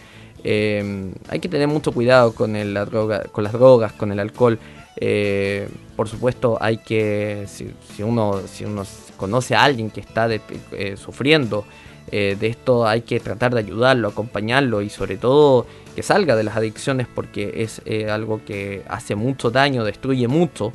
eh, 0.43 1.11
hay 1.27 1.39
que 1.39 1.49
tener 1.49 1.67
mucho 1.67 1.91
cuidado 1.91 2.33
con, 2.33 2.53
con 2.53 3.43
las 3.43 3.53
drogas, 3.53 3.93
con 3.93 4.11
el 4.11 4.19
alcohol. 4.19 4.59
Eh, 4.99 5.67
por 5.97 6.07
supuesto, 6.07 6.57
hay 6.61 6.77
que, 6.77 7.45
si, 7.47 7.73
uno, 8.03 8.39
si 8.47 8.63
uno 8.63 8.83
conoce 9.17 9.55
a 9.55 9.63
alguien 9.65 9.89
que 9.89 9.99
está 9.99 10.29
de- 10.29 10.39
eh, 10.71 10.95
sufriendo 10.95 11.65
eh, 12.09 12.37
de 12.39 12.47
esto, 12.47 12.87
hay 12.87 13.01
que 13.01 13.19
tratar 13.19 13.53
de 13.53 13.59
ayudarlo, 13.59 14.07
acompañarlo 14.07 14.81
y 14.81 14.89
sobre 14.89 15.17
todo 15.17 15.65
que 15.95 16.03
salga 16.03 16.37
de 16.37 16.43
las 16.45 16.55
adicciones 16.55 17.07
porque 17.13 17.63
es 17.63 17.81
eh, 17.85 18.09
algo 18.09 18.39
que 18.45 18.83
hace 18.87 19.15
mucho 19.15 19.51
daño, 19.51 19.83
destruye 19.83 20.27
mucho. 20.29 20.71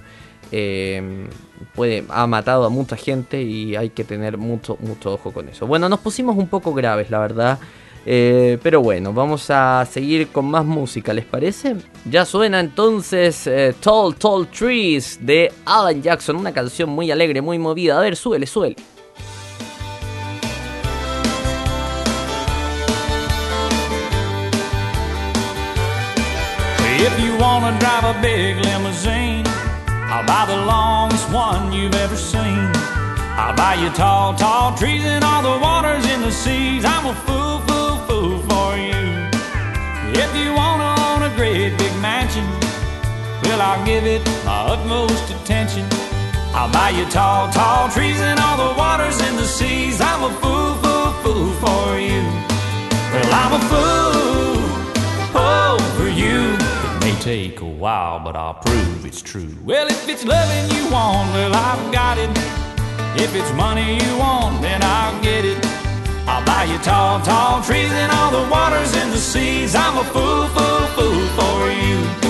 eh, 0.51 1.29
puede, 1.75 2.05
ha 2.11 2.27
matado 2.27 2.65
a 2.67 2.69
mucha 2.69 2.97
gente 2.97 3.41
y 3.43 3.77
hay 3.77 3.91
que 3.91 4.05
tener 4.05 4.37
mucho, 4.37 4.77
mucho 4.81 5.15
ojo 5.15 5.33
con 5.33 5.49
eso. 5.49 5.67
Bueno, 5.67 5.89
nos 5.89 6.01
pusimos 6.01 6.37
un 6.37 6.49
poco 6.49 6.75
graves, 6.75 7.11
la 7.11 7.19
verdad. 7.21 7.59
Eh, 8.05 8.59
pero 8.63 8.81
bueno, 8.81 9.13
vamos 9.13 9.49
a 9.51 9.87
seguir 9.91 10.29
con 10.29 10.47
más 10.47 10.65
música, 10.65 11.13
¿les 11.13 11.25
parece? 11.25 11.77
Ya 12.05 12.25
suena 12.25 12.59
entonces 12.61 13.47
eh, 13.47 13.75
Tall 13.81 14.17
Tall 14.17 14.49
Trees 14.49 15.19
de 15.21 15.53
Alan 15.65 16.03
Jackson, 16.03 16.37
una 16.37 16.53
canción 16.53 16.91
muy 16.91 17.11
alegre, 17.11 17.41
muy 17.41 17.59
movida. 17.59 17.99
A 17.99 18.01
ver, 18.01 18.17
súbele, 18.17 18.47
súbele. 18.47 18.77
If 27.05 27.19
you 27.19 27.37
wanna 27.37 27.77
drive 27.81 28.05
a 28.05 28.15
big 28.23 28.57
limousine, 28.65 29.45
I'll 30.09 30.25
buy 30.25 30.47
the 30.47 30.57
longest 30.67 31.29
one 31.31 31.73
you've 31.73 31.95
ever 31.97 32.17
seen. 32.17 32.71
I'll 33.35 33.57
buy 33.57 33.75
you 33.75 33.91
tall, 33.91 34.35
tall 34.35 34.77
trees 34.77 35.05
and 35.05 35.25
all 35.25 35.43
the 35.43 35.59
waters 35.65 36.05
in 36.07 36.21
the 36.21 36.31
seas. 36.31 36.85
I'm 36.85 37.07
a 37.07 37.15
fool, 37.27 37.59
fool. 37.67 37.82
If 40.15 40.37
you 40.37 40.53
wanna 40.53 40.95
own 41.09 41.23
a 41.23 41.35
great 41.37 41.77
big 41.79 41.95
mansion, 42.01 42.45
well, 43.45 43.63
I'll 43.63 43.85
give 43.87 44.05
it 44.05 44.25
my 44.45 44.61
utmost 44.69 45.31
attention. 45.31 45.87
I'll 46.55 46.71
buy 46.71 46.91
you 46.91 47.07
tall, 47.07 47.51
tall 47.51 47.89
trees 47.89 48.21
and 48.21 48.39
all 48.39 48.59
the 48.59 48.79
waters 48.79 49.19
in 49.23 49.37
the 49.37 49.45
seas. 49.45 50.03
I'm 50.03 50.23
a 50.23 50.31
fool, 50.41 50.75
fool, 50.83 51.13
fool 51.23 51.51
for 51.65 51.99
you. 51.99 52.23
Well, 53.13 53.33
I'm 53.33 53.53
a 53.55 53.63
fool 53.73 54.53
oh, 55.35 55.79
for 55.97 56.09
you. 56.09 56.57
It 56.59 57.01
may 57.01 57.19
take 57.21 57.61
a 57.63 57.65
while, 57.67 58.21
but 58.21 58.37
I'll 58.37 58.55
prove 58.55 59.07
it's 59.07 59.23
true. 59.23 59.57
Well, 59.65 59.87
if 59.87 60.09
it's 60.09 60.25
loving 60.27 60.77
you 60.77 60.85
want, 60.93 61.33
well, 61.33 61.55
I've 61.55 61.91
got 61.91 62.19
it. 62.19 62.31
If 63.19 63.35
it's 63.35 63.53
money 63.55 63.95
you 63.95 64.19
want, 64.19 64.61
then 64.61 64.83
I'll 64.83 65.23
get 65.23 65.47
it. 65.47 65.82
I'll 66.27 66.45
buy 66.45 66.65
you 66.65 66.79
tall, 66.79 67.21
tall 67.21 67.63
trees 67.63 67.93
and 67.93 68.13
all 68.13 68.31
the 68.31 68.49
waters 68.51 68.95
in 68.97 69.11
the 69.11 69.19
seas. 69.19 69.75
I'm 69.75 69.99
a 69.99 70.05
fool, 70.05 70.47
fool, 70.49 70.87
fool 70.95 71.27
for 71.37 71.71
you. 71.71 72.22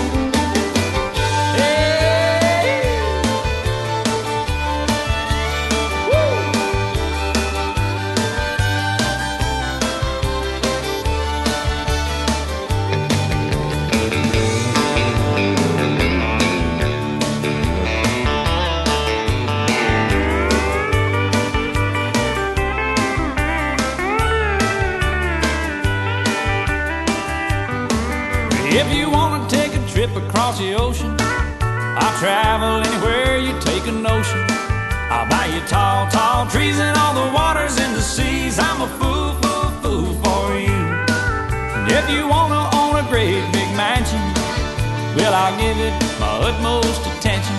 Utmost 46.52 47.00
attention. 47.06 47.56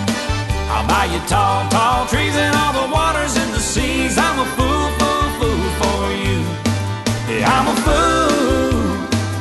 I'll 0.70 0.86
buy 0.86 1.06
you 1.06 1.20
tall, 1.26 1.68
tall 1.70 2.06
trees 2.06 2.34
and 2.36 2.54
all 2.56 2.72
the 2.72 2.92
waters 2.92 3.36
in 3.36 3.50
the 3.52 3.60
seas. 3.60 4.18
I'm 4.18 4.38
a 4.38 4.46
fool, 4.56 4.86
fool, 4.98 5.26
fool 5.38 5.64
for 5.80 6.02
you. 6.24 6.38
Yeah, 7.28 7.50
I'm 7.56 7.66
a 7.68 7.76
fool, 7.86 8.78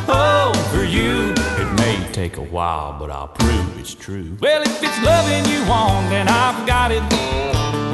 oh, 0.09 0.51
for 0.71 0.83
you. 0.83 1.33
It 1.61 1.69
may 1.77 2.11
take 2.11 2.37
a 2.37 2.47
while, 2.55 2.97
but 2.99 3.09
I'll 3.09 3.27
prove 3.27 3.77
it's 3.79 3.93
true. 3.93 4.37
Well, 4.39 4.61
if 4.61 4.81
it's 4.81 4.99
loving 5.03 5.45
you 5.51 5.61
want, 5.67 6.09
then 6.09 6.27
I've 6.27 6.65
got 6.67 6.91
it. 6.91 7.03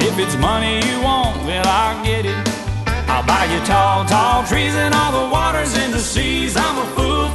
If 0.02 0.18
it's 0.18 0.36
money 0.38 0.76
you 0.88 1.02
want, 1.02 1.36
well, 1.46 1.66
I'll 1.68 2.04
get 2.04 2.26
it. 2.26 2.38
I'll 3.08 3.26
buy 3.26 3.46
you 3.46 3.60
tall, 3.66 4.06
tall 4.06 4.46
trees 4.46 4.76
and 4.76 4.94
all 4.94 5.12
the 5.12 5.32
waters 5.32 5.76
in 5.78 5.92
the 5.92 6.00
seas. 6.00 6.56
I'm 6.56 6.78
a 6.78 6.86
fool 6.96 7.29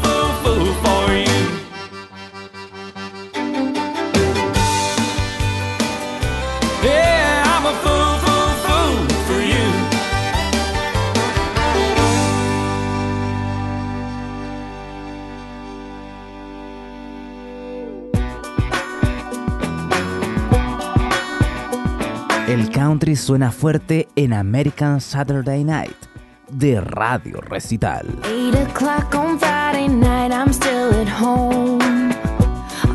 Suena 23.17 23.51
fuerte 23.53 24.09
en 24.17 24.33
American 24.33 25.01
Saturday 25.01 25.65
Night 25.65 25.97
de 26.51 26.81
Radio 26.81 27.41
Recital. 27.41 28.07
Eight 28.25 28.55
o'clock 28.55 29.15
on 29.15 29.39
Friday 29.39 29.89
night, 29.89 30.33
I'm 30.33 30.53
still 30.53 30.93
at 30.95 31.09
home. 31.09 32.13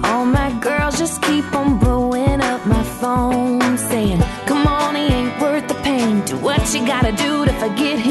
All 0.04 0.26
my 0.26 0.52
girls 0.62 0.98
just 0.98 1.22
keep 1.22 1.46
on 1.54 1.80
blowing 1.80 2.42
up 2.42 2.66
my 2.66 2.84
phone, 2.84 3.78
saying, 3.78 4.22
Come 4.46 4.68
on, 4.68 4.96
he 4.96 5.08
ain't 5.08 5.40
worth 5.42 5.68
the 5.68 5.76
pain. 5.84 6.22
Do 6.26 6.38
what 6.38 6.74
you 6.74 6.86
gotta 6.86 7.12
do 7.12 7.46
to 7.46 7.54
forget 7.54 8.00
his 8.00 8.09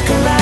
Nikolai 0.00 0.39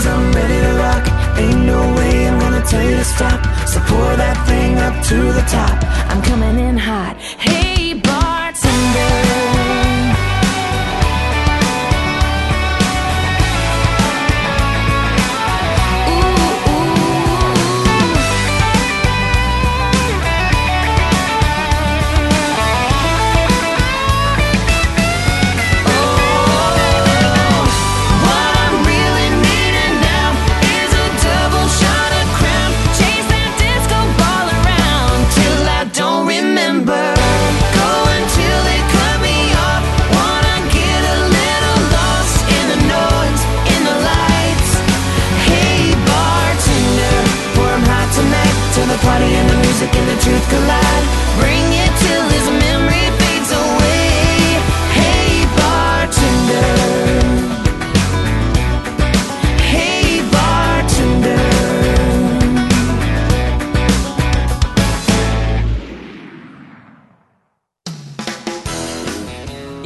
Cause 0.00 0.08
I'm 0.08 0.32
ready 0.32 0.58
to 0.66 0.72
rock. 0.78 1.04
Ain't 1.36 1.66
no 1.66 1.78
way 1.94 2.26
I'm 2.26 2.40
gonna 2.40 2.64
tell 2.64 2.82
you 2.82 2.96
to 2.96 3.04
stop. 3.04 3.38
So 3.68 3.80
pour 3.80 4.16
that 4.16 4.36
thing 4.48 4.78
up 4.78 4.96
to 5.10 5.16
the 5.38 5.44
top. 5.46 5.76
I'm 6.08 6.22
coming 6.22 6.58
in 6.58 6.78
hot. 6.78 7.18
Hey, 7.18 7.92
boy 7.92 8.19
should 50.30 50.48
collide 50.48 51.19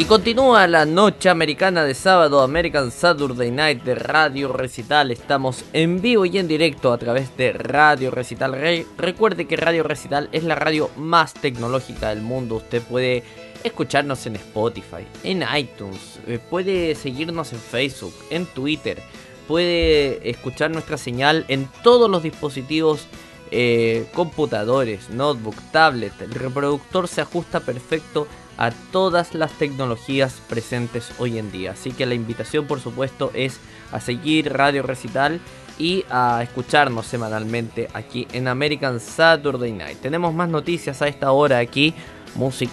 Continúa 0.08 0.66
la 0.66 0.84
noche 0.84 1.30
americana 1.30 1.82
de 1.82 1.94
sábado, 1.94 2.42
American 2.42 2.90
Saturday 2.90 3.50
Night 3.50 3.82
de 3.84 3.94
Radio 3.94 4.52
Recital. 4.52 5.10
Estamos 5.10 5.64
en 5.72 6.02
vivo 6.02 6.26
y 6.26 6.36
en 6.38 6.46
directo 6.46 6.92
a 6.92 6.98
través 6.98 7.34
de 7.38 7.52
Radio 7.54 8.10
Recital. 8.10 8.52
Re- 8.52 8.86
recuerde 8.98 9.46
que 9.46 9.56
Radio 9.56 9.82
Recital 9.82 10.28
es 10.30 10.44
la 10.44 10.56
radio 10.56 10.90
más 10.96 11.32
tecnológica 11.32 12.10
del 12.10 12.20
mundo. 12.20 12.56
Usted 12.56 12.82
puede 12.82 13.24
escucharnos 13.64 14.26
en 14.26 14.36
Spotify, 14.36 15.06
en 15.24 15.42
iTunes, 15.56 16.20
eh, 16.26 16.38
puede 16.50 16.94
seguirnos 16.96 17.54
en 17.54 17.58
Facebook, 17.58 18.14
en 18.28 18.44
Twitter, 18.44 19.00
puede 19.48 20.28
escuchar 20.28 20.70
nuestra 20.70 20.98
señal 20.98 21.46
en 21.48 21.66
todos 21.82 22.10
los 22.10 22.22
dispositivos 22.22 23.06
eh, 23.50 24.06
computadores, 24.12 25.08
notebook, 25.08 25.56
tablet. 25.72 26.12
El 26.20 26.34
reproductor 26.34 27.08
se 27.08 27.22
ajusta 27.22 27.60
perfecto 27.60 28.26
a 28.58 28.70
todas 28.92 29.34
las 29.34 29.52
tecnologías 29.52 30.40
presentes 30.48 31.12
hoy 31.18 31.38
en 31.38 31.50
día. 31.50 31.72
Así 31.72 31.92
que 31.92 32.06
la 32.06 32.14
invitación, 32.14 32.66
por 32.66 32.80
supuesto, 32.80 33.30
es 33.34 33.58
a 33.92 34.00
seguir 34.00 34.52
Radio 34.52 34.82
Recital 34.82 35.40
y 35.78 36.04
a 36.10 36.42
escucharnos 36.42 37.06
semanalmente 37.06 37.88
aquí 37.94 38.26
en 38.32 38.48
American 38.48 39.00
Saturday 39.00 39.72
Night. 39.72 39.98
Tenemos 39.98 40.32
más 40.32 40.48
noticias 40.48 41.02
a 41.02 41.08
esta 41.08 41.32
hora 41.32 41.58
aquí, 41.58 41.94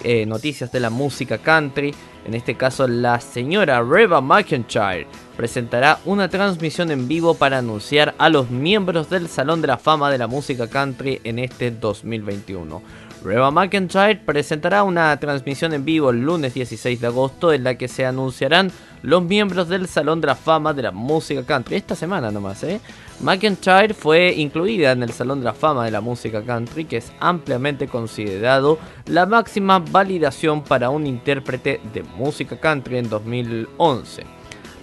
eh, 0.04 0.26
noticias 0.26 0.70
de 0.72 0.80
la 0.80 0.90
música 0.90 1.38
country. 1.38 1.94
En 2.24 2.34
este 2.34 2.54
caso, 2.54 2.86
la 2.86 3.20
señora 3.20 3.82
Reba 3.82 4.20
McIntyre 4.20 5.08
presentará 5.36 5.98
una 6.04 6.28
transmisión 6.28 6.92
en 6.92 7.08
vivo 7.08 7.34
para 7.34 7.58
anunciar 7.58 8.14
a 8.18 8.28
los 8.28 8.50
miembros 8.50 9.10
del 9.10 9.28
Salón 9.28 9.60
de 9.60 9.66
la 9.68 9.78
Fama 9.78 10.10
de 10.10 10.18
la 10.18 10.28
Música 10.28 10.68
Country 10.68 11.20
en 11.24 11.40
este 11.40 11.72
2021. 11.72 12.82
Reba 13.24 13.52
McIntyre 13.52 14.16
presentará 14.16 14.82
una 14.82 15.16
transmisión 15.20 15.72
en 15.72 15.84
vivo 15.84 16.10
el 16.10 16.22
lunes 16.22 16.54
16 16.54 17.00
de 17.00 17.06
agosto 17.06 17.52
en 17.52 17.62
la 17.62 17.76
que 17.76 17.86
se 17.86 18.04
anunciarán 18.04 18.72
los 19.02 19.22
miembros 19.22 19.68
del 19.68 19.86
Salón 19.86 20.20
de 20.20 20.26
la 20.26 20.34
Fama 20.34 20.72
de 20.72 20.82
la 20.82 20.90
Música 20.90 21.44
Country. 21.44 21.76
Esta 21.76 21.94
semana 21.94 22.32
nomás, 22.32 22.64
¿eh? 22.64 22.80
McIntyre 23.20 23.94
fue 23.94 24.34
incluida 24.36 24.90
en 24.90 25.04
el 25.04 25.12
Salón 25.12 25.38
de 25.38 25.44
la 25.44 25.54
Fama 25.54 25.84
de 25.84 25.92
la 25.92 26.00
Música 26.00 26.42
Country, 26.42 26.84
que 26.84 26.96
es 26.96 27.12
ampliamente 27.20 27.86
considerado 27.86 28.78
la 29.06 29.24
máxima 29.24 29.78
validación 29.78 30.64
para 30.64 30.90
un 30.90 31.06
intérprete 31.06 31.80
de 31.92 32.02
música 32.02 32.58
country 32.58 32.98
en 32.98 33.08
2011. 33.08 34.24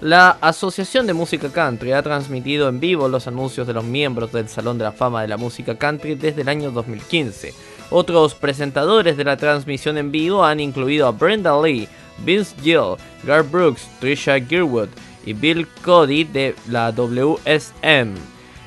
La 0.01 0.37
Asociación 0.39 1.07
de 1.07 1.13
Música 1.13 1.49
Country 1.49 1.91
ha 1.91 2.01
transmitido 2.01 2.69
en 2.69 2.79
vivo 2.79 3.09
los 3.09 3.27
anuncios 3.27 3.67
de 3.67 3.73
los 3.73 3.83
miembros 3.83 4.31
del 4.31 4.47
Salón 4.47 4.77
de 4.77 4.85
la 4.85 4.93
Fama 4.93 5.21
de 5.21 5.27
la 5.27 5.35
Música 5.35 5.77
Country 5.77 6.15
desde 6.15 6.43
el 6.43 6.47
año 6.47 6.71
2015. 6.71 7.78
Otros 7.91 8.35
presentadores 8.35 9.17
de 9.17 9.23
la 9.23 9.37
transmisión 9.37 9.97
en 9.97 10.11
vivo 10.11 10.45
han 10.45 10.59
incluido 10.59 11.07
a 11.07 11.11
Brenda 11.11 11.59
Lee, 11.59 11.87
Vince 12.23 12.55
Gill, 12.61 12.95
Gar 13.23 13.43
Brooks, 13.43 13.87
Trisha 13.99 14.39
Gearwood 14.39 14.89
y 15.25 15.33
Bill 15.33 15.67
Cody 15.83 16.23
de 16.23 16.55
la 16.67 16.91
WSM. 16.91 18.15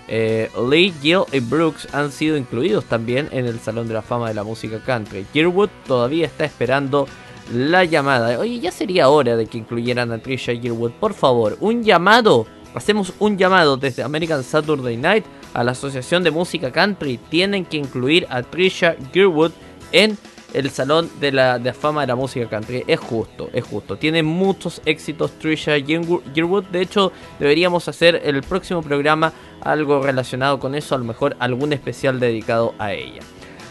Eh, 0.09 0.51
Lee, 0.68 0.93
Gill 1.01 1.23
y 1.33 1.39
Brooks 1.39 1.89
han 1.95 2.11
sido 2.11 2.37
incluidos 2.37 2.85
también 2.85 3.29
en 3.31 3.47
el 3.47 3.61
Salón 3.61 3.87
de 3.87 3.95
la 3.95 4.03
Fama 4.03 4.29
de 4.29 4.35
la 4.35 4.45
Música 4.45 4.81
Country. 4.85 5.25
Gearwood 5.33 5.70
todavía 5.87 6.27
está 6.27 6.45
esperando 6.45 7.07
la 7.55 7.85
llamada. 7.85 8.39
Oye, 8.39 8.59
ya 8.59 8.73
sería 8.73 9.09
hora 9.09 9.37
de 9.37 9.47
que 9.47 9.59
incluyeran 9.59 10.11
a 10.11 10.18
Trisha 10.18 10.53
Yearwood. 10.53 10.93
Por 10.93 11.14
favor, 11.14 11.57
un 11.61 11.85
llamado. 11.85 12.47
Hacemos 12.75 13.12
un 13.18 13.37
llamado 13.37 13.77
desde 13.77 14.03
American 14.03 14.43
Saturday 14.43 14.97
Night 14.97 15.25
a 15.55 15.64
la 15.64 15.72
Asociación 15.72 16.22
de 16.22 16.30
Música 16.30 16.70
Country. 16.70 17.18
Tienen 17.28 17.64
que 17.64 17.76
incluir 17.76 18.26
a 18.30 18.42
Trisha 18.42 18.96
Yearwood 19.12 19.53
en 19.92 20.18
el 20.53 20.70
Salón 20.70 21.11
de 21.20 21.32
la, 21.32 21.59
de 21.59 21.66
la 21.66 21.74
Fama 21.74 22.03
de 22.03 22.09
la 22.09 22.16
Música 22.16 22.48
Country. 22.48 22.84
Es 22.86 23.00
justo, 23.00 23.50
es 23.53 23.64
justo. 23.64 23.96
Tiene 23.96 24.22
muchos 24.22 24.82
éxitos 24.84 25.32
Trisha 25.38 25.78
Yearwood. 25.78 26.64
De 26.64 26.80
hecho, 26.80 27.12
deberíamos 27.38 27.88
hacer 27.88 28.20
el 28.24 28.42
próximo 28.42 28.82
programa 28.82 29.32
algo 29.61 30.03
relacionado 30.03 30.59
con 30.59 30.74
eso. 30.74 30.94
A 30.94 30.98
lo 30.98 31.05
mejor 31.05 31.36
algún 31.38 31.72
especial 31.72 32.20
dedicado 32.20 32.74
a 32.78 32.92
ella. 32.92 33.20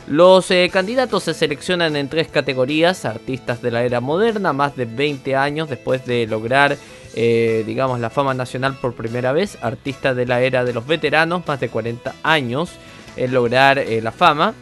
Los 0.08 0.50
eh, 0.52 0.70
candidatos 0.74 1.24
se 1.24 1.34
seleccionan 1.34 1.96
en 1.96 2.10
tres 2.10 2.28
categorías, 2.28 3.06
artistas 3.06 3.62
de 3.62 3.72
la 3.72 3.84
era 3.84 4.02
moderna, 4.02 4.52
más 4.52 4.76
de 4.76 4.86
20 4.86 5.36
años 5.36 5.70
después 5.70 6.06
de 6.06 6.26
lograr, 6.26 6.76
eh, 7.14 7.64
digamos, 7.66 8.00
la 8.00 8.10
fama 8.10 8.34
nacional 8.34 8.78
por 8.80 8.94
primera 8.94 9.32
vez, 9.32 9.58
artistas 9.62 10.16
de 10.16 10.26
la 10.26 10.42
era 10.42 10.64
de 10.64 10.74
los 10.74 10.88
veteranos, 10.88 11.46
más 11.46 11.60
de 11.60 11.70
40 11.70 12.16
años 12.24 12.72
en 13.18 13.34
lograr 13.34 13.80
eh, 13.80 14.02
la 14.02 14.12
fama, 14.12 14.54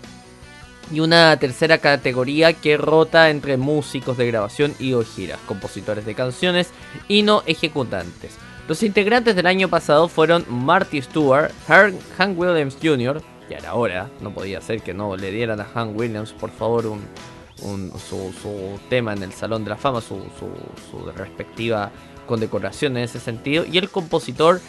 y 0.91 1.02
una 1.02 1.38
tercera 1.38 1.78
categoría 1.78 2.54
que 2.54 2.76
rota 2.78 3.30
entre 3.30 3.58
músicos 3.58 4.18
de 4.18 4.26
grabación 4.26 4.74
y 4.80 4.93
o 4.93 5.04
giras, 5.04 5.39
compositores 5.45 6.06
de 6.06 6.16
canciones 6.16 6.72
y 7.08 7.22
no 7.22 7.43
ejecutantes. 7.45 8.38
Los 8.68 8.82
integrantes 8.82 9.36
del 9.36 9.45
año 9.45 9.68
pasado 9.68 10.08
fueron 10.08 10.45
Marty 10.50 11.02
Stewart, 11.02 11.52
Hank 11.68 12.39
Williams 12.39 12.78
Jr., 12.82 13.22
ya 13.50 13.58
era 13.58 13.74
hora, 13.74 14.10
no 14.22 14.32
podía 14.32 14.62
ser 14.62 14.82
que 14.82 14.93
no 14.93 15.16
le 15.16 15.32
dieran 15.32 15.60
a 15.60 15.66
Hank 15.66 15.97
Williams, 15.97 16.34
por 16.34 16.52
favor, 16.52 16.86
un, 16.86 17.91
su, 17.97 18.80
tema 18.89 19.14
en 19.14 19.24
el 19.24 19.34
Salón 19.34 19.64
de 19.64 19.72
la 19.72 19.78
Fama, 19.78 20.02
su 20.02 20.20
respectiva 21.16 21.91
condecoración 22.30 22.96
en 22.96 23.04
ese 23.04 23.20
sentido, 23.20 23.66
y 23.66 23.80
el 23.80 23.90
compositor 23.90 24.62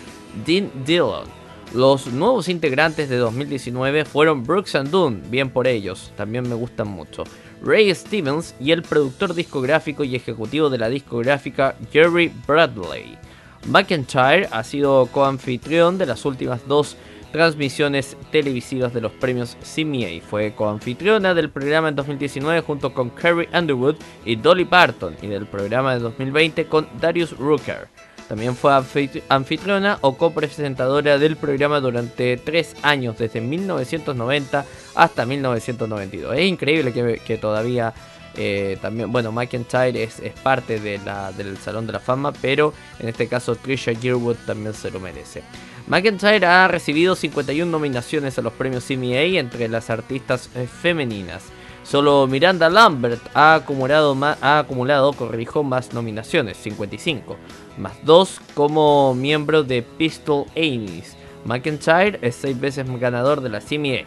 Dean 0.47 0.71
Dillon. 0.87 1.29
Los 1.75 2.07
nuevos 2.09 2.49
integrantes 2.49 3.11
de 3.11 3.19
2019 3.19 4.07
fueron 4.07 4.45
Brooks 4.45 4.75
and 4.75 4.91
Dunn, 4.91 5.23
bien 5.31 5.51
por 5.51 5.69
ellos, 5.69 6.11
también 6.17 6.49
me 6.49 6.57
gustan 6.57 6.89
mucho. 6.89 7.25
Ray 7.63 7.95
Stevens 7.95 8.55
y 8.59 8.73
el 8.73 8.83
productor 8.83 9.35
discográfico 9.35 10.03
y 10.03 10.17
ejecutivo 10.17 10.71
de 10.71 10.79
la 10.79 10.89
discográfica 10.89 11.77
Jerry 11.93 12.33
Bradley. 12.47 13.19
McIntyre 13.69 14.49
ha 14.51 14.65
sido 14.65 15.07
coanfitrión 15.13 15.99
de 15.99 16.07
las 16.07 16.25
últimas 16.25 16.67
dos 16.67 16.97
transmisiones 17.33 18.17
televisivas 18.31 18.93
de 18.93 19.01
los 19.01 19.13
premios 19.13 19.57
CMA. 19.63 20.21
Fue 20.29 20.53
coanfitriona 20.55 21.35
del 21.35 21.51
programa 21.51 21.89
en 21.89 21.97
2019 21.97 22.61
junto 22.63 22.93
con 22.93 23.11
Carrie 23.11 23.49
Underwood 23.53 23.97
y 24.25 24.37
Dolly 24.37 24.65
Parton 24.65 25.17
y 25.23 25.27
del 25.29 25.47
programa 25.47 25.95
de 25.95 26.01
2020 26.01 26.67
con 26.67 26.89
Darius 27.01 27.37
Rucker. 27.37 27.89
También 28.29 28.55
fue 28.55 28.73
anfitri- 28.73 29.23
anfitriona 29.29 29.99
o 30.03 30.17
copresentadora 30.17 31.19
del 31.19 31.37
programa 31.37 31.81
durante 31.81 32.37
tres 32.37 32.77
años, 32.83 33.19
desde 33.19 33.41
1990 33.41 34.65
hasta 34.95 35.27
1992. 35.27 36.37
Es 36.37 36.47
increíble 36.47 36.93
que, 36.93 37.21
que 37.27 37.39
todavía 37.39 37.93
eh, 38.43 38.79
también, 38.81 39.13
bueno, 39.13 39.31
McIntyre 39.33 40.03
es, 40.03 40.19
es 40.21 40.33
parte 40.33 40.81
del 40.81 41.59
Salón 41.59 41.87
de 41.87 41.93
la 41.93 42.01
Fama, 42.01 42.33
pero 42.33 42.73
en 42.99 43.09
este 43.11 43.29
caso 43.29 43.55
Trisha 43.55 43.93
Yearwood 43.93 44.37
también 44.47 44.73
se 44.75 44.91
lo 44.91 44.99
merece. 44.99 45.43
McIntyre 45.87 46.47
ha 46.47 46.67
recibido 46.69 47.15
51 47.17 47.71
nominaciones 47.71 48.39
a 48.39 48.43
los 48.43 48.53
premios 48.55 48.85
CMA 48.87 49.39
entre 49.39 49.69
las 49.69 49.91
artistas 49.91 50.49
eh, 50.55 50.67
femeninas. 50.67 51.43
Solo 51.83 52.27
Miranda 52.27 52.71
Lambert 52.71 53.21
ha 53.35 53.55
acumulado, 53.57 54.15
ma- 54.15 54.39
ha 54.41 54.59
acumulado 54.61 55.13
corrijo, 55.13 55.63
más 55.63 55.93
nominaciones, 55.93 56.57
55, 56.59 57.37
más 57.79 57.95
2 58.05 58.41
como 58.55 59.15
miembro 59.15 59.65
de 59.65 59.83
Pistol 59.83 60.45
Amis. 60.57 61.17
McIntyre 61.45 62.19
es 62.23 62.37
seis 62.37 62.59
veces 62.61 62.87
ganador 63.01 63.41
de 63.41 63.49
la 63.49 63.61
CMA. 63.61 64.05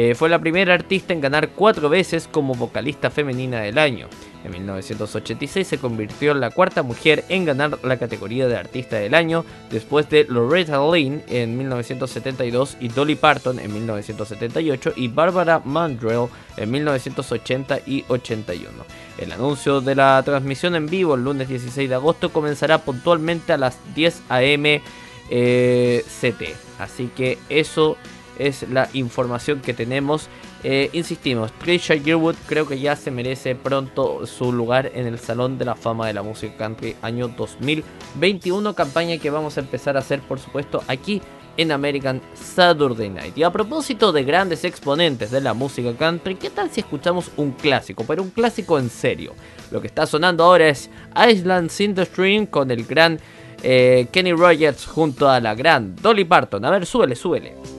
Eh, 0.00 0.14
fue 0.14 0.28
la 0.28 0.38
primera 0.38 0.74
artista 0.74 1.12
en 1.12 1.20
ganar 1.20 1.48
cuatro 1.56 1.88
veces 1.88 2.28
como 2.30 2.54
vocalista 2.54 3.10
femenina 3.10 3.62
del 3.62 3.78
año. 3.78 4.06
En 4.44 4.52
1986 4.52 5.66
se 5.66 5.78
convirtió 5.78 6.30
en 6.30 6.38
la 6.38 6.52
cuarta 6.52 6.84
mujer 6.84 7.24
en 7.28 7.44
ganar 7.44 7.80
la 7.82 7.96
categoría 7.96 8.46
de 8.46 8.56
artista 8.56 8.94
del 8.94 9.12
año, 9.12 9.44
después 9.72 10.08
de 10.08 10.24
Loretta 10.28 10.78
Lynn 10.78 11.24
en 11.26 11.58
1972 11.58 12.76
y 12.78 12.86
Dolly 12.90 13.16
Parton 13.16 13.58
en 13.58 13.74
1978 13.74 14.92
y 14.94 15.08
Barbara 15.08 15.62
Mandrell 15.64 16.28
en 16.56 16.70
1980 16.70 17.80
y 17.84 18.04
81. 18.06 18.70
El 19.18 19.32
anuncio 19.32 19.80
de 19.80 19.96
la 19.96 20.22
transmisión 20.24 20.76
en 20.76 20.86
vivo 20.86 21.16
el 21.16 21.24
lunes 21.24 21.48
16 21.48 21.88
de 21.88 21.96
agosto 21.96 22.30
comenzará 22.30 22.78
puntualmente 22.78 23.52
a 23.52 23.56
las 23.56 23.76
10 23.96 24.22
am 24.28 24.80
eh, 25.28 26.04
CT. 26.20 26.42
Así 26.78 27.10
que 27.16 27.38
eso 27.48 27.96
es 28.38 28.68
la 28.68 28.88
información 28.92 29.60
que 29.60 29.74
tenemos. 29.74 30.28
Eh, 30.64 30.90
insistimos, 30.92 31.52
Trisha 31.52 31.94
Yearwood 31.94 32.34
creo 32.46 32.66
que 32.66 32.80
ya 32.80 32.96
se 32.96 33.10
merece 33.10 33.54
pronto 33.54 34.26
su 34.26 34.52
lugar 34.52 34.90
en 34.94 35.06
el 35.06 35.18
Salón 35.18 35.58
de 35.58 35.64
la 35.64 35.74
Fama 35.74 36.06
de 36.06 36.14
la 36.14 36.22
Música 36.22 36.56
Country 36.56 36.96
año 37.02 37.28
2021, 37.28 38.74
campaña 38.74 39.18
que 39.18 39.30
vamos 39.30 39.56
a 39.56 39.60
empezar 39.60 39.96
a 39.96 40.00
hacer 40.00 40.20
por 40.20 40.40
supuesto 40.40 40.82
aquí 40.88 41.22
en 41.58 41.72
American 41.72 42.22
Saturday 42.34 43.10
Night. 43.10 43.36
Y 43.36 43.42
a 43.42 43.50
propósito 43.50 44.12
de 44.12 44.24
grandes 44.24 44.64
exponentes 44.64 45.30
de 45.30 45.40
la 45.40 45.52
música 45.54 45.92
country, 45.92 46.36
¿qué 46.36 46.50
tal 46.50 46.70
si 46.70 46.80
escuchamos 46.80 47.30
un 47.36 47.50
clásico? 47.50 48.04
Pero 48.06 48.22
un 48.22 48.30
clásico 48.30 48.78
en 48.78 48.88
serio. 48.88 49.34
Lo 49.70 49.80
que 49.80 49.88
está 49.88 50.06
sonando 50.06 50.44
ahora 50.44 50.68
es 50.68 50.88
Island 51.30 51.70
in 51.80 51.96
Stream 51.96 52.46
con 52.46 52.70
el 52.70 52.84
gran 52.84 53.18
eh, 53.62 54.06
Kenny 54.12 54.32
Rogers 54.32 54.86
junto 54.86 55.28
a 55.28 55.40
la 55.40 55.54
gran 55.54 55.96
Dolly 55.96 56.24
Parton. 56.24 56.64
A 56.64 56.70
ver, 56.70 56.86
súbele, 56.86 57.16
súbele. 57.16 57.77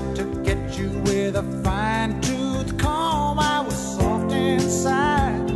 Out 0.00 0.16
to 0.16 0.24
get 0.42 0.78
you 0.78 0.90
with 1.04 1.36
a 1.36 1.42
fine 1.62 2.20
tooth 2.20 2.78
comb. 2.78 3.38
I 3.38 3.60
was 3.60 3.78
soft 3.96 4.32
inside. 4.32 5.48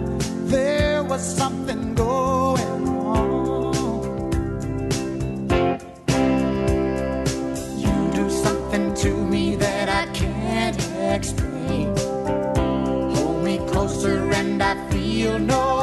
There 0.55 1.03
was 1.03 1.23
something 1.23 1.95
going 1.95 2.89
on. 2.89 3.75
You 7.85 7.97
do 8.21 8.29
something 8.45 8.95
to 9.03 9.11
me 9.33 9.57
that 9.57 9.89
I 9.89 10.05
can't 10.13 10.81
explain. 11.17 11.97
Hold 13.15 13.45
me 13.45 13.59
closer 13.73 14.19
and 14.33 14.63
I 14.63 14.75
feel 14.91 15.39
no 15.39 15.74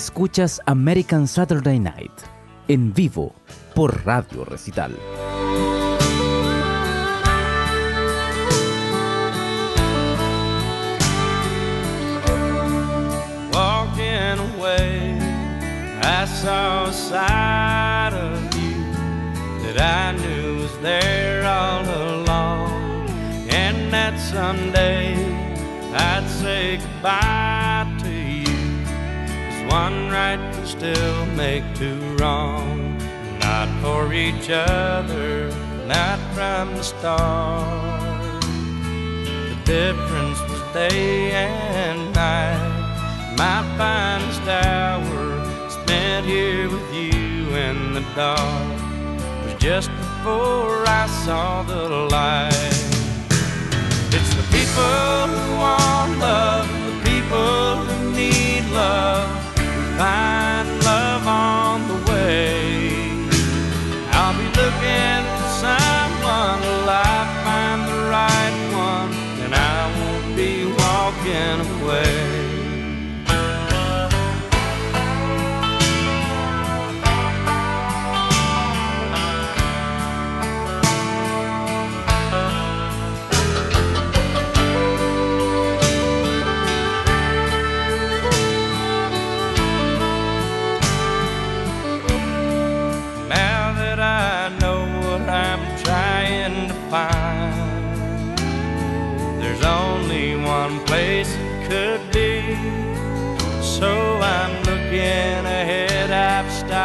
Escuchas 0.00 0.62
American 0.64 1.28
Saturday 1.28 1.78
Night 1.78 2.10
en 2.68 2.94
vivo 2.94 3.34
por 3.74 4.02
Radio 4.06 4.46
Recital. 4.46 4.96
walking 13.52 14.38
away, 14.54 15.18
I 16.00 16.24
saw 16.24 16.86
a 16.86 16.92
side 16.94 18.14
of 18.14 18.40
you 18.54 18.80
that 19.64 19.78
I 19.78 20.16
knew 20.16 20.62
was 20.62 20.78
there 20.78 21.44
all 21.44 21.84
along. 21.84 23.06
And 23.50 23.92
that 23.92 24.18
someday 24.18 25.12
I'd 25.92 26.26
say 26.40 26.78
goodbye 26.78 27.49
one 29.70 30.10
right 30.10 30.40
can 30.52 30.66
still 30.66 31.26
make 31.36 31.62
two 31.74 32.00
wrong. 32.16 32.98
Not 33.38 33.68
for 33.80 34.12
each 34.12 34.50
other, 34.50 35.48
not 35.86 36.18
from 36.34 36.74
the 36.74 36.82
start. 36.82 38.42
The 39.50 39.58
difference 39.64 40.40
was 40.50 40.62
day 40.72 41.30
and 41.32 42.12
night. 42.12 42.80
My 43.38 43.62
finest 43.78 44.42
hour 44.42 45.70
spent 45.70 46.26
here 46.26 46.68
with 46.68 46.92
you 46.92 47.54
in 47.54 47.94
the 47.94 48.04
dark 48.16 48.68
was 49.44 49.54
just 49.58 49.90
before 49.96 50.84
I 50.86 51.06
saw 51.24 51.62
the 51.62 51.88
light. 52.16 52.78
It's 54.16 54.32
the 54.34 54.46
people 54.56 55.26
who 55.32 55.56
want 55.56 56.18
love 56.18 56.68
the 56.88 57.10
people 57.10 57.76
who 57.86 58.12
need 58.12 58.64
love 58.72 59.39
find 60.00 60.66
love 60.82 61.26
on 61.26 61.86
the 61.86 61.98
way. 62.10 62.88
I'll 64.16 64.36
be 64.42 64.48
looking 64.60 65.22
for 65.36 65.50
someone 65.64 66.58
till 66.64 66.88
I 66.88 67.18
find 67.44 67.80
the 67.90 67.98
right 68.16 68.56
one, 68.88 69.12
and 69.44 69.52
I 69.54 69.78
won't 69.98 70.36
be 70.40 70.64
walking 70.64 71.58
away. 71.82 72.39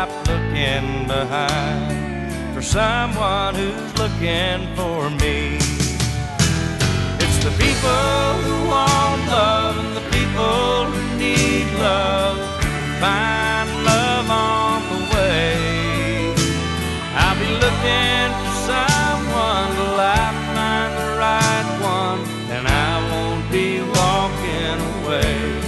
I've 0.05 0.27
looking 0.27 1.07
behind 1.07 2.53
for 2.53 2.61
someone 2.61 3.55
who's 3.55 3.91
looking 3.97 4.61
for 4.75 5.09
me. 5.09 5.57
It's 7.23 7.39
the 7.43 7.49
people 7.57 8.13
who 8.45 8.69
want 8.69 9.21
love 9.27 9.75
and 9.83 9.95
the 9.97 10.05
people 10.15 10.85
who 10.91 11.17
need 11.17 11.65
love 11.79 12.37
find 13.01 13.67
love 13.83 14.29
on 14.29 14.81
the 14.93 15.01
way. 15.15 16.35
I'll 17.15 17.39
be 17.39 17.49
looking 17.65 18.29
for 18.41 18.53
someone 18.69 19.69
till 19.73 19.99
I 19.99 20.25
find 20.53 20.91
the 21.01 21.09
right 21.25 21.69
one, 21.81 22.21
and 22.55 22.67
I 22.67 22.91
won't 23.09 23.51
be 23.51 23.81
walking 23.81 24.77
away. 25.01 25.64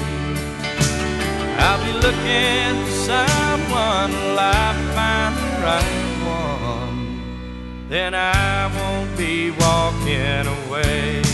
I'll 1.69 1.83
be 1.83 1.91
looking 1.91 2.85
for 2.85 2.91
someone 3.11 4.11
till 4.11 4.39
I 4.39 4.73
find 4.95 5.35
the 5.35 5.51
right 5.67 6.07
one, 6.23 7.89
then 7.89 8.15
I 8.15 8.71
won't 8.73 9.17
be 9.17 9.51
walking 9.51 10.47
away. 10.47 11.26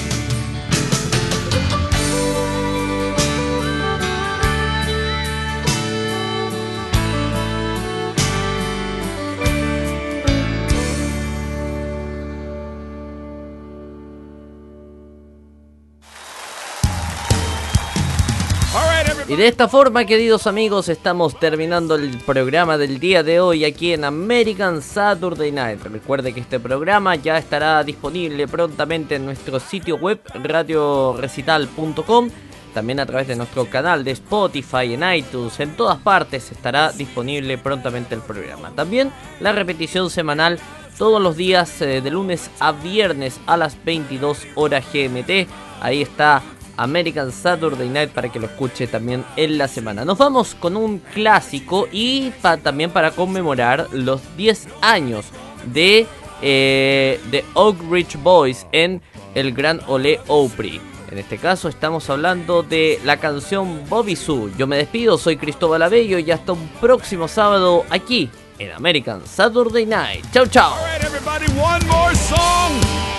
Y 19.28 19.38
de 19.38 19.47
esta 19.47 19.69
forma, 19.69 20.03
queridos 20.03 20.47
amigos, 20.47 20.89
estamos 20.89 21.39
terminando 21.39 21.95
el 21.95 22.17
programa 22.19 22.78
del 22.78 22.99
día 22.99 23.24
de 23.24 23.39
hoy 23.39 23.63
aquí 23.63 23.93
en 23.93 24.03
American 24.03 24.82
Saturday 24.82 25.49
Night. 25.49 25.82
Recuerde 25.82 26.34
que 26.34 26.41
este 26.41 26.59
programa 26.59 27.15
ya 27.15 27.38
estará 27.38 27.82
disponible 27.86 28.49
prontamente 28.49 29.15
en 29.15 29.26
nuestro 29.26 29.61
sitio 29.61 29.95
web 29.95 30.19
radiorecital.com, 30.34 32.30
también 32.74 32.99
a 32.99 33.05
través 33.05 33.30
de 33.30 33.38
nuestro 33.38 33.65
canal 33.69 34.03
de 34.03 34.11
Spotify, 34.11 34.93
en 34.93 35.15
iTunes, 35.15 35.57
en 35.61 35.78
todas 35.78 35.99
partes 35.99 36.51
estará 36.51 36.91
disponible 36.91 37.57
prontamente 37.57 38.15
el 38.15 38.21
programa. 38.21 38.71
También 38.76 39.09
la 39.39 39.53
repetición 39.53 40.09
semanal 40.09 40.59
todos 40.97 41.21
los 41.21 41.38
días 41.38 41.82
eh, 41.82 42.01
de 42.01 42.11
lunes 42.11 42.51
a 42.59 42.74
viernes 42.74 43.39
a 43.45 43.55
las 43.55 43.84
22 43.86 44.39
horas 44.55 44.84
GMT. 44.93 45.47
Ahí 45.82 46.01
está 46.01 46.41
American 46.78 47.32
Saturday 47.32 47.89
Night 47.89 48.11
para 48.11 48.30
que 48.30 48.39
lo 48.39 48.47
escuche 48.47 48.88
también 48.88 49.24
en 49.36 49.57
la 49.57 49.67
semana. 49.67 50.05
Nos 50.05 50.17
vamos 50.17 50.55
con 50.55 50.76
un 50.76 50.99
clásico 50.99 51.88
y 51.91 52.32
también 52.61 52.91
para 52.91 53.11
conmemorar 53.11 53.88
los 53.91 54.21
10 54.38 54.67
años 54.82 55.26
de, 55.71 56.07
eh, 56.41 57.19
de 57.32 57.45
Oak 57.53 57.78
Ridge 57.89 58.17
Boys 58.17 58.65
en 58.71 59.01
el 59.36 59.53
Gran 59.53 59.82
Ole 59.88 60.19
Opry. 60.28 60.82
En 61.11 61.19
este 61.19 61.38
caso 61.38 61.69
estamos 61.69 62.09
hablando 62.09 62.63
de 62.63 62.99
la 63.05 63.17
canción 63.17 63.88
Bobby 63.88 64.15
Sue. 64.15 64.51
Yo 64.57 64.65
me 64.65 64.78
despido, 64.78 65.19
soy 65.19 65.38
Cristóbal 65.38 65.84
Abello 65.84 66.17
y 66.17 66.32
hasta 66.32 66.53
un 66.53 66.67
próximo 66.82 67.28
sábado 67.28 67.86
aquí 67.91 68.32
en 68.57 68.71
American 68.71 69.21
Saturday 69.26 69.86
Night. 69.86 70.26
Chau 70.34 70.47
chau. 70.47 70.74
All. 70.74 71.03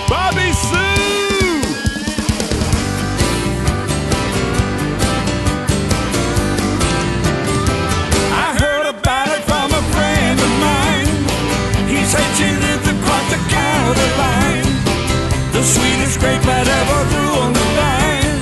Bobby 0.08 0.52
Sue. 0.52 1.33
The 14.00 14.08
line. 14.18 14.68
The 15.56 15.62
sweetest 15.62 16.20
grape 16.20 16.42
that 16.42 16.66
ever 16.66 17.00
grew 17.12 17.32
on 17.44 17.50
the 17.54 17.66
vine. 17.78 18.38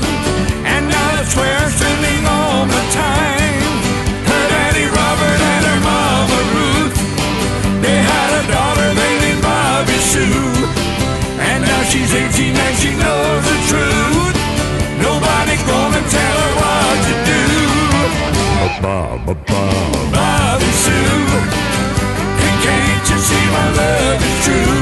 And 0.64 0.82
now 0.88 1.08
that's 1.16 1.34
where 1.36 1.64
spending 1.70 2.22
all 2.26 2.64
my 2.66 2.84
time. 2.92 3.62
Her 4.30 4.44
daddy 4.52 4.86
Robert 4.88 5.40
and 5.52 5.62
her 5.70 5.80
mama 5.84 6.40
Ruth. 6.56 6.96
They 7.84 7.98
had 8.00 8.30
a 8.40 8.44
daughter 8.48 8.88
they 8.96 9.12
named 9.24 9.42
Bobby 9.42 9.98
Sue. 10.12 10.48
And 11.38 11.60
now 11.62 11.82
she's 11.90 12.12
18 12.14 12.56
and 12.56 12.74
she 12.80 12.90
knows 12.96 13.42
the 13.50 13.58
truth. 13.70 14.36
Nobody 15.00 15.56
gonna 15.68 16.02
tell 16.08 16.36
her 16.44 16.52
what 16.60 16.96
to 17.06 17.14
do. 17.28 17.42
Bobby 18.82 20.72
Sue. 20.84 21.22
Can't 22.62 23.10
you 23.10 23.18
see 23.18 23.46
my 23.50 23.66
love 23.74 24.22
is 24.22 24.44
true? 24.44 24.81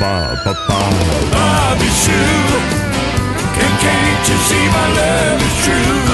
ba 0.00 0.38
ba 0.44 0.52
ba. 0.68 0.78
Love 1.34 1.82
is 1.82 1.98
true. 2.06 2.54
Can't 3.82 4.28
you 4.30 4.38
see 4.48 4.66
my 4.76 4.86
love 4.98 5.42
is 5.48 5.56
true? 5.64 6.06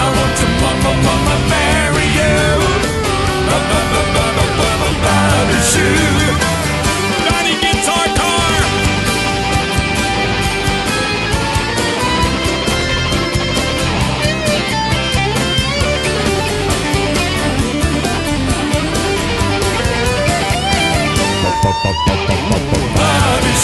I 0.00 0.04
want 0.14 0.32
to 0.40 0.46
mama 0.62 0.92
mama 1.06 1.36
marry 1.50 2.08
you. 2.18 2.38
Ba 3.46 3.58
ba 3.68 3.80
ba 3.90 4.02
ba 4.14 4.26
ba 4.36 4.46
ba 4.58 4.90
ba. 5.02 5.14
Love 5.34 5.50
is 5.58 5.66
true. 5.74 6.53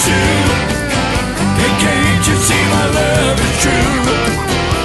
pursue. 0.01 0.49
Hey, 1.61 1.71
can't 1.81 2.27
you 2.27 2.35
see 2.35 2.63
my 2.73 2.85
love 2.97 3.39
is 3.39 3.53
true? 3.61 4.01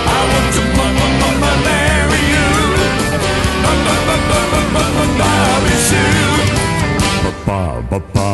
I 0.05 0.21
want 0.31 0.49
to 0.57 0.63
ma 0.77 1.53
marry 1.65 2.23
you. 2.33 2.49
Ma 3.63 3.73
ma 3.85 3.95
ma 4.09 4.17
Bobby 5.21 5.77
Sue. 5.89 6.37
Ba 7.47 7.65
ba. 7.91 8.29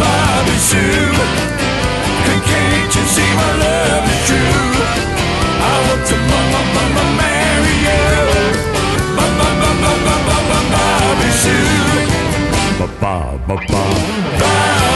Bobby 0.00 0.56
Sue. 0.68 1.14
Hey, 2.26 2.38
can't 2.48 2.92
you 2.96 3.04
see 3.14 3.30
my 3.40 3.50
love 3.62 4.04
is 4.12 4.20
true? 4.28 4.70
I 5.70 5.74
want 5.86 6.02
to 6.10 6.16
ma 6.30 7.04
marry 7.20 7.76
you. 7.86 8.02
Ma 9.16 9.26
ma 9.38 9.48
ma 9.60 9.92
Bobby 10.72 11.30
Sue. 11.42 11.76
Ba 12.78 12.86
ba 13.00 13.56
ba 13.68 14.95